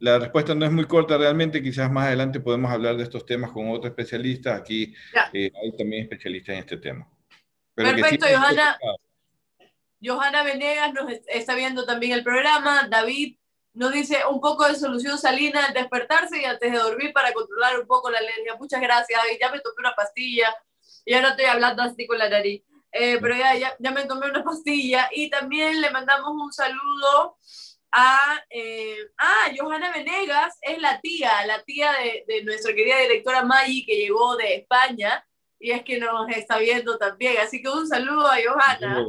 [0.00, 3.52] la, respuesta no es muy corta realmente, quizás más adelante podemos hablar de estos temas
[3.52, 4.92] con otros especialistas, aquí
[5.32, 7.08] eh, hay también especialistas en este tema.
[7.72, 8.78] Perfecto, Johanna.
[10.02, 13.36] Johanna Venegas nos está viendo también el programa, David
[13.78, 17.78] nos dice un poco de solución salina al despertarse y antes de dormir para controlar
[17.78, 18.56] un poco la alergia.
[18.58, 20.54] Muchas gracias, Ya me tomé una pastilla
[21.04, 22.62] y ahora estoy hablando así con la nariz.
[22.90, 27.36] Eh, pero ya, ya, ya, me tomé una pastilla y también le mandamos un saludo
[27.92, 33.44] a, eh, ah, Johanna Venegas, es la tía, la tía de, de nuestra querida directora
[33.44, 35.24] Maggi que llegó de España
[35.60, 37.36] y es que nos está viendo también.
[37.38, 39.06] Así que un saludo a Johanna.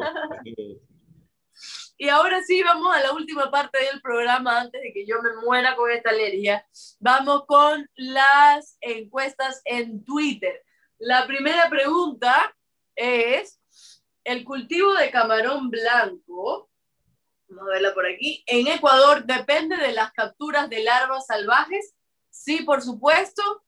[2.02, 5.36] Y ahora sí, vamos a la última parte del programa antes de que yo me
[5.44, 6.66] muera con esta alergia.
[6.98, 10.64] Vamos con las encuestas en Twitter.
[10.98, 12.56] La primera pregunta
[12.96, 13.62] es,
[14.24, 16.70] ¿el cultivo de camarón blanco,
[17.50, 21.96] vamos a verla por aquí, en Ecuador depende de las capturas de larvas salvajes?
[22.30, 23.66] Sí, por supuesto.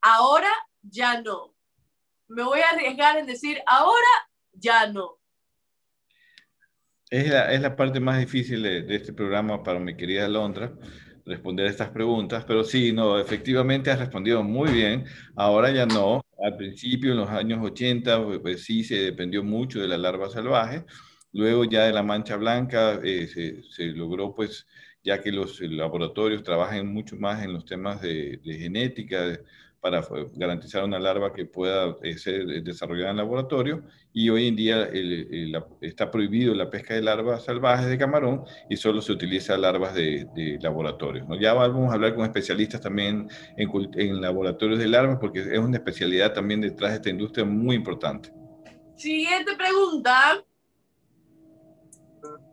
[0.00, 0.50] Ahora
[0.82, 1.54] ya no.
[2.26, 4.08] Me voy a arriesgar en decir, ahora
[4.50, 5.21] ya no.
[7.12, 7.28] Es
[7.60, 10.72] la, parte más difícil de, este programa para mi querida Londra,
[11.26, 15.04] responder estas preguntas, pero sí, no, efectivamente has respondido muy bien,
[15.36, 19.78] ahora ya no, al principio en los años 80 pues, pues, sí se dependió mucho
[19.82, 20.86] de la larva salvaje,
[21.32, 23.28] luego ya de la mancha blanca eh,
[23.68, 24.66] se, logró pues
[25.04, 29.38] ya que los laboratorios trabajan mucho más en los temas de, de genética,
[29.82, 30.00] para
[30.34, 34.88] garantizar una larva que pueda eh, ser desarrollada en laboratorio y hoy en día
[35.80, 40.28] está prohibido la pesca de larvas salvajes de camarón y solo se utiliza larvas de,
[40.36, 41.26] de laboratorio.
[41.40, 45.78] Ya vamos a hablar con especialistas también en, en, laboratorios de larvas porque es una
[45.78, 48.32] especialidad también detrás de esta industria muy importante.
[48.94, 50.44] Siguiente pregunta.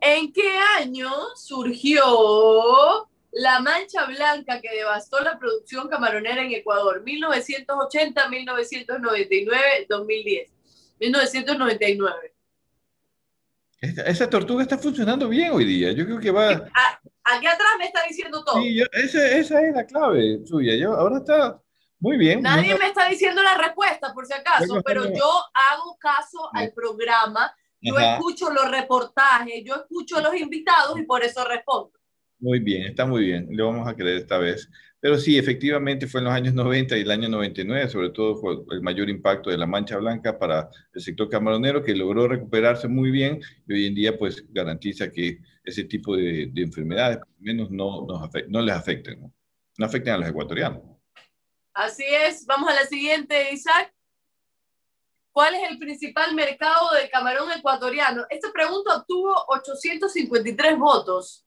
[0.00, 0.50] ¿En qué
[0.80, 10.50] año surgió la mancha blanca que devastó la producción camaronera en Ecuador, 1980, 1999, 2010.
[11.00, 12.34] 1999.
[13.80, 15.92] esa tortuga está funcionando bien hoy día.
[15.92, 16.50] Yo creo que va.
[17.24, 18.60] aquí atrás me está diciendo todo.
[18.60, 20.74] Sí, esa, esa, es la clave suya.
[20.76, 21.60] Yo, ahora está
[21.98, 22.42] muy bien.
[22.42, 27.54] Nadie me está diciendo la respuesta, por si acaso, pero yo hago caso al programa.
[27.82, 31.99] Yo escucho los reportajes, yo escucho a los invitados y por eso respondo.
[32.40, 34.70] Muy bien, está muy bien, le vamos a creer esta vez.
[34.98, 38.56] Pero sí, efectivamente fue en los años 90 y el año 99, sobre todo fue
[38.70, 43.10] el mayor impacto de la mancha blanca para el sector camaronero, que logró recuperarse muy
[43.10, 48.06] bien y hoy en día pues garantiza que ese tipo de, enfermedades, al menos no,
[48.48, 49.32] no les afecten,
[49.78, 50.82] no afecten a los ecuatorianos.
[51.74, 53.94] Así es, vamos a la siguiente, Isaac.
[55.30, 58.24] ¿Cuál es el principal mercado del camarón ecuatoriano?
[58.28, 61.46] Esta pregunta obtuvo 853 votos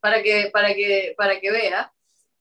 [0.00, 1.92] para que, para que, para que vea.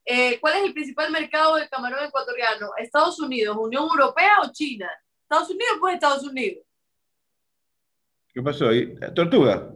[0.05, 2.72] Eh, ¿Cuál es el principal mercado del camarón ecuatoriano?
[2.78, 4.89] ¿Estados Unidos, Unión Europea o China?
[5.24, 6.66] Estados Unidos, pues Estados Unidos.
[8.34, 8.95] ¿Qué pasó ahí?
[9.14, 9.70] ¿Tortuga?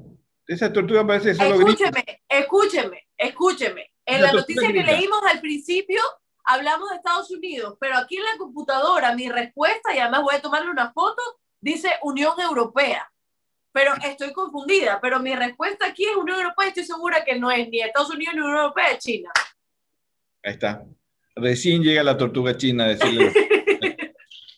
[0.48, 3.92] Esa tortuga parece solo Escúcheme, escúcheme, escúcheme.
[4.06, 6.02] En la, noticia que leímos al principio
[6.44, 10.42] hablamos de Estados Unidos, pero aquí en la computadora mi respuesta, y además voy a
[10.42, 11.22] tomarle una foto,
[11.60, 13.11] dice Unión Europea
[13.72, 15.00] pero estoy confundida.
[15.02, 18.34] Pero mi respuesta aquí es Unión Europea, estoy segura que no es ni Estados Unidos
[18.36, 19.32] ni Unión Europea, es China.
[20.44, 20.84] Ahí está.
[21.36, 23.32] Recién llega la tortuga china a decirle.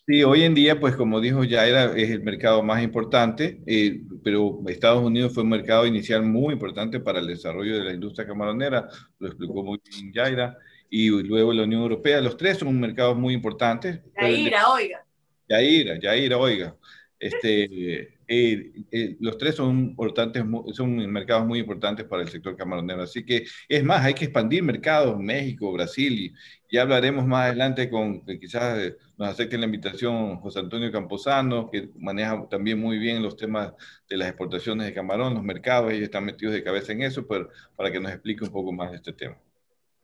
[0.08, 4.60] sí, hoy en día, pues como dijo Yaira, es el mercado más importante, eh, pero
[4.68, 8.88] Estados Unidos fue un mercado inicial muy importante para el desarrollo de la industria camaronera,
[9.20, 10.58] lo explicó muy bien Yaira,
[10.90, 14.00] y luego la Unión Europea, los tres son mercados muy importantes.
[14.20, 15.06] Yaira, oiga.
[15.48, 16.76] Yaira, Yaira, oiga.
[17.20, 23.04] Este, eh, eh, los tres son importantes, son mercados muy importantes para el sector camaronero.
[23.04, 26.34] Así que, es más, hay que expandir mercados, México, Brasil, y
[26.74, 32.48] ya hablaremos más adelante con, quizás nos acerque la invitación José Antonio Camposano, que maneja
[32.50, 33.74] también muy bien los temas
[34.10, 37.50] de las exportaciones de camarón, los mercados, ellos están metidos de cabeza en eso, pero
[37.76, 39.38] para que nos explique un poco más este tema.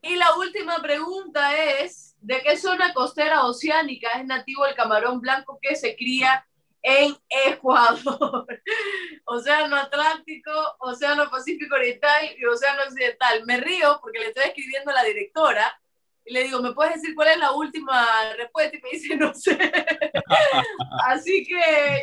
[0.01, 5.57] Y la última pregunta es, ¿de qué zona costera oceánica es nativo el camarón blanco
[5.61, 6.45] que se cría
[6.81, 7.15] en
[7.47, 8.47] Ecuador.
[9.25, 13.45] Océano Atlántico, Océano Pacífico Oriental y Océano Occidental.
[13.45, 15.79] Me río porque le estoy escribiendo a la directora
[16.25, 18.05] y le digo, ¿me puedes decir cuál es la última
[18.37, 18.77] respuesta?
[18.77, 19.57] Y me dice, no sé.
[21.07, 21.59] Así que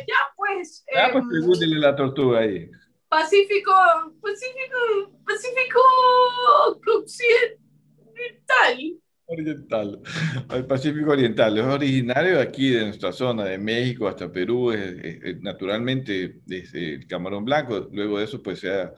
[0.07, 0.85] ya pues.
[0.93, 2.69] Ya pues pregúntele la tortuga ahí.
[3.09, 3.71] Pacífico,
[4.21, 5.79] Pacífico, Pacífico
[6.99, 7.57] Occidental
[9.27, 10.01] oriental,
[10.49, 11.57] al Pacífico Oriental.
[11.57, 17.45] Es originario aquí de nuestra zona, de México hasta Perú, es, naturalmente desde el camarón
[17.45, 17.87] blanco.
[17.91, 18.93] Luego de eso, pues se ha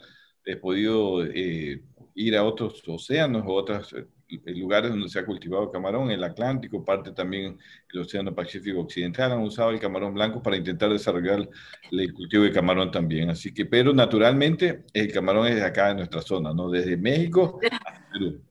[0.61, 1.81] podido eh,
[2.15, 4.05] ir a otros océanos o otros eh,
[4.53, 7.57] lugares donde se ha cultivado camarón, el Atlántico, parte también
[7.91, 11.49] el Océano Pacífico Occidental, han usado el camarón blanco para intentar desarrollar
[11.91, 13.31] el cultivo de camarón también.
[13.31, 16.69] Así que, pero naturalmente el camarón es de acá, de nuestra zona, ¿no?
[16.69, 18.48] Desde México hasta Perú.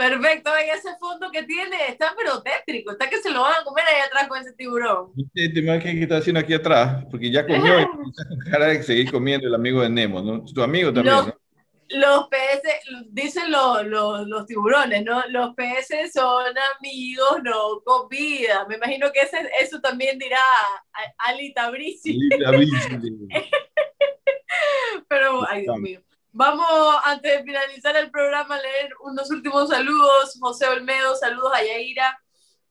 [0.00, 3.64] Perfecto, y ese fondo que tiene está pero tétrico, está que se lo van a
[3.64, 5.12] comer ahí atrás con ese tiburón.
[5.14, 7.84] Este tema que está haciendo aquí atrás, porque ya comió y
[8.50, 10.42] cara de seguir comiendo el amigo de Nemo, ¿no?
[10.42, 11.34] Tu amigo también, los, ¿no?
[11.90, 12.80] Los peces,
[13.10, 15.22] dicen los, los, los, tiburones, ¿no?
[15.28, 16.46] Los peces son
[16.78, 18.64] amigos, no con vida.
[18.70, 20.40] Me imagino que ese, eso también dirá
[21.18, 22.12] Ali Tabrizi.
[22.12, 23.28] Ali Tabrizi.
[25.08, 26.00] pero, ay Dios mío.
[26.32, 26.66] Vamos,
[27.04, 30.38] antes de finalizar el programa, a leer unos últimos saludos.
[30.38, 32.22] José Olmedo, saludos a Yaira.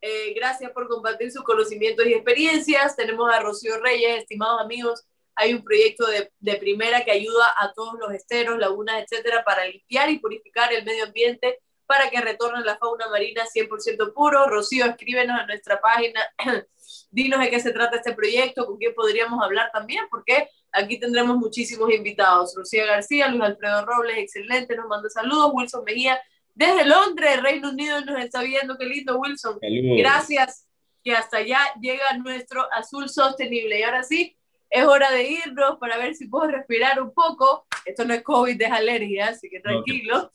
[0.01, 2.95] Eh, gracias por compartir sus conocimientos y experiencias.
[2.95, 5.05] Tenemos a Rocío Reyes, estimados amigos.
[5.35, 9.65] Hay un proyecto de, de primera que ayuda a todos los esteros, lagunas, etcétera, para
[9.65, 14.47] limpiar y purificar el medio ambiente para que retorne la fauna marina 100% puro.
[14.47, 16.21] Rocío, escríbenos a nuestra página.
[17.11, 21.37] Dinos de qué se trata este proyecto, con quién podríamos hablar también, porque Aquí tendremos
[21.37, 22.53] muchísimos invitados.
[22.55, 25.51] Lucía García, Luis Alfredo Robles, excelente, nos manda saludos.
[25.53, 26.19] Wilson Mejía,
[26.53, 28.77] desde Londres, Reino Unido, nos está viendo.
[28.77, 29.59] Qué lindo, Wilson.
[29.97, 30.67] Gracias,
[31.03, 33.79] que hasta allá llega nuestro azul sostenible.
[33.79, 34.37] Y ahora sí,
[34.69, 37.65] es hora de irnos para ver si puedo respirar un poco.
[37.85, 40.31] Esto no es COVID, es alergia, así que tranquilo.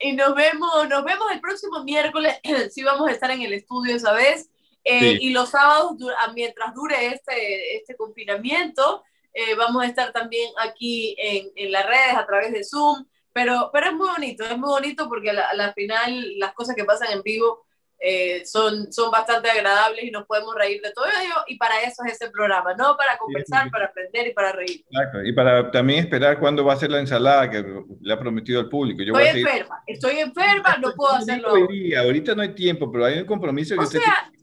[0.00, 2.40] y nos vemos, nos vemos el próximo miércoles.
[2.70, 4.50] sí, vamos a estar en el estudio esa vez.
[4.84, 5.96] Eh, y los sábados,
[6.34, 9.02] mientras dure este, este confinamiento,
[9.34, 13.70] eh, vamos a estar también aquí en, en, las redes a través de Zoom, pero,
[13.72, 17.12] pero es muy bonito, es muy bonito porque a la, final las cosas que pasan
[17.12, 17.64] en vivo
[17.98, 22.02] eh, son, son bastante agradables y nos podemos reír de todo ello y para eso
[22.04, 22.96] es ese programa, ¿no?
[22.96, 24.84] Para conversar, para aprender y para reír.
[24.90, 27.64] Exacto, y para también esperar cuándo va a ser la ensalada que
[28.00, 29.02] le ha prometido al público.
[29.02, 31.54] Yo estoy enferma, estoy enferma, no puedo hacerlo.
[31.98, 34.41] ahorita no hay tiempo, pero hay un compromiso que o usted sea, ¿Qué cara?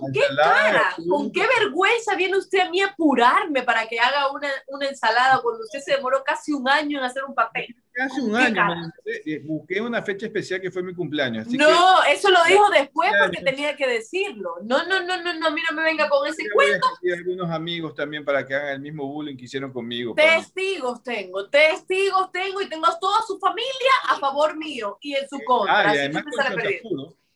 [0.00, 0.94] ¿Con qué cara?
[1.08, 5.40] ¿Con qué vergüenza viene usted a mí a apurarme para que haga una, una ensalada
[5.42, 7.74] cuando usted se demoró casi un año en hacer un papel?
[7.92, 8.92] Casi un año.
[9.04, 11.46] Eh, busqué una fecha especial que fue mi cumpleaños.
[11.46, 14.56] no, eso lo dijo después porque tenía que decirlo.
[14.64, 16.86] No, no, no, no, no, a mí no me venga con ese cuento.
[17.02, 20.14] Y algunos amigos también para que hagan el mismo bullying que hicieron conmigo.
[20.14, 25.28] Testigos tengo, testigos tengo y tengo a toda su familia a favor mío y en
[25.28, 25.90] su contra.
[25.90, 26.24] Ah, y además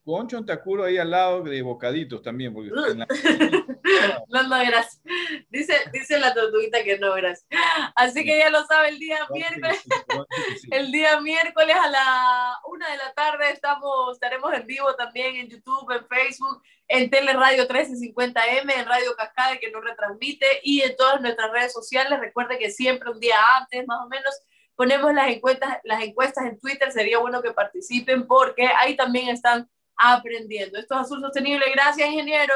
[0.08, 2.54] con Chontacuro ahí al lado de bocaditos también.
[2.54, 2.70] Porque
[4.28, 5.02] no, no, gracias.
[5.50, 7.46] Dice, dice la tortuguita que no, gracias.
[7.94, 9.84] Así que ya lo sabe, el día miércoles,
[10.70, 15.48] el día miércoles a la una de la tarde estamos, estaremos en vivo también en
[15.50, 21.20] YouTube, en Facebook, en Teleradio 1350M, en Radio Cascade que nos retransmite y en todas
[21.20, 22.18] nuestras redes sociales.
[22.18, 24.34] Recuerde que siempre un día antes, más o menos,
[24.74, 26.90] ponemos las encuestas, las encuestas en Twitter.
[26.92, 29.68] Sería bueno que participen porque ahí también están
[29.98, 30.78] aprendiendo.
[30.78, 31.66] Esto es Azul Sostenible.
[31.72, 32.54] Gracias, ingeniero.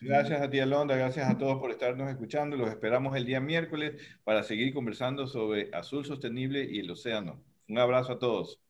[0.00, 0.96] Gracias, a ti, Alondra.
[0.96, 2.56] Gracias a todos por estarnos escuchando.
[2.56, 3.94] Los esperamos el día miércoles
[4.24, 7.40] para seguir conversando sobre Azul Sostenible y el océano.
[7.68, 8.60] Un abrazo a todos.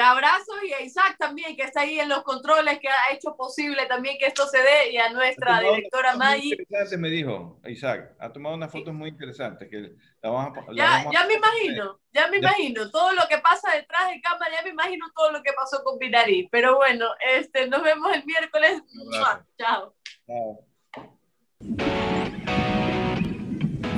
[0.00, 3.86] Abrazo y a Isaac también, que está ahí en los controles, que ha hecho posible
[3.86, 6.56] también que esto se dé, y a nuestra directora Maggie.
[6.98, 9.68] me dijo, Isaac, ha tomado unas fotos muy interesantes.
[9.70, 9.92] Que
[10.22, 14.08] la vamos a, ya, ya me imagino, ya me imagino, todo lo que pasa detrás
[14.10, 16.48] de cámara, ya me imagino todo lo que pasó con Pinarí.
[16.50, 17.06] Pero bueno,
[17.36, 18.82] este, nos vemos el miércoles.
[19.58, 19.94] Chao.
[20.26, 20.66] Chao.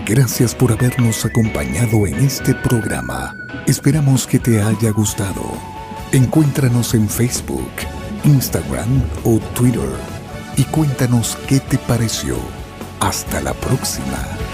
[0.09, 3.35] Gracias por habernos acompañado en este programa.
[3.66, 5.78] Esperamos que te haya gustado.
[6.12, 7.70] Encuéntranos en Facebook,
[8.24, 9.90] Instagram o Twitter
[10.56, 12.36] y cuéntanos qué te pareció.
[12.98, 14.48] Hasta la próxima.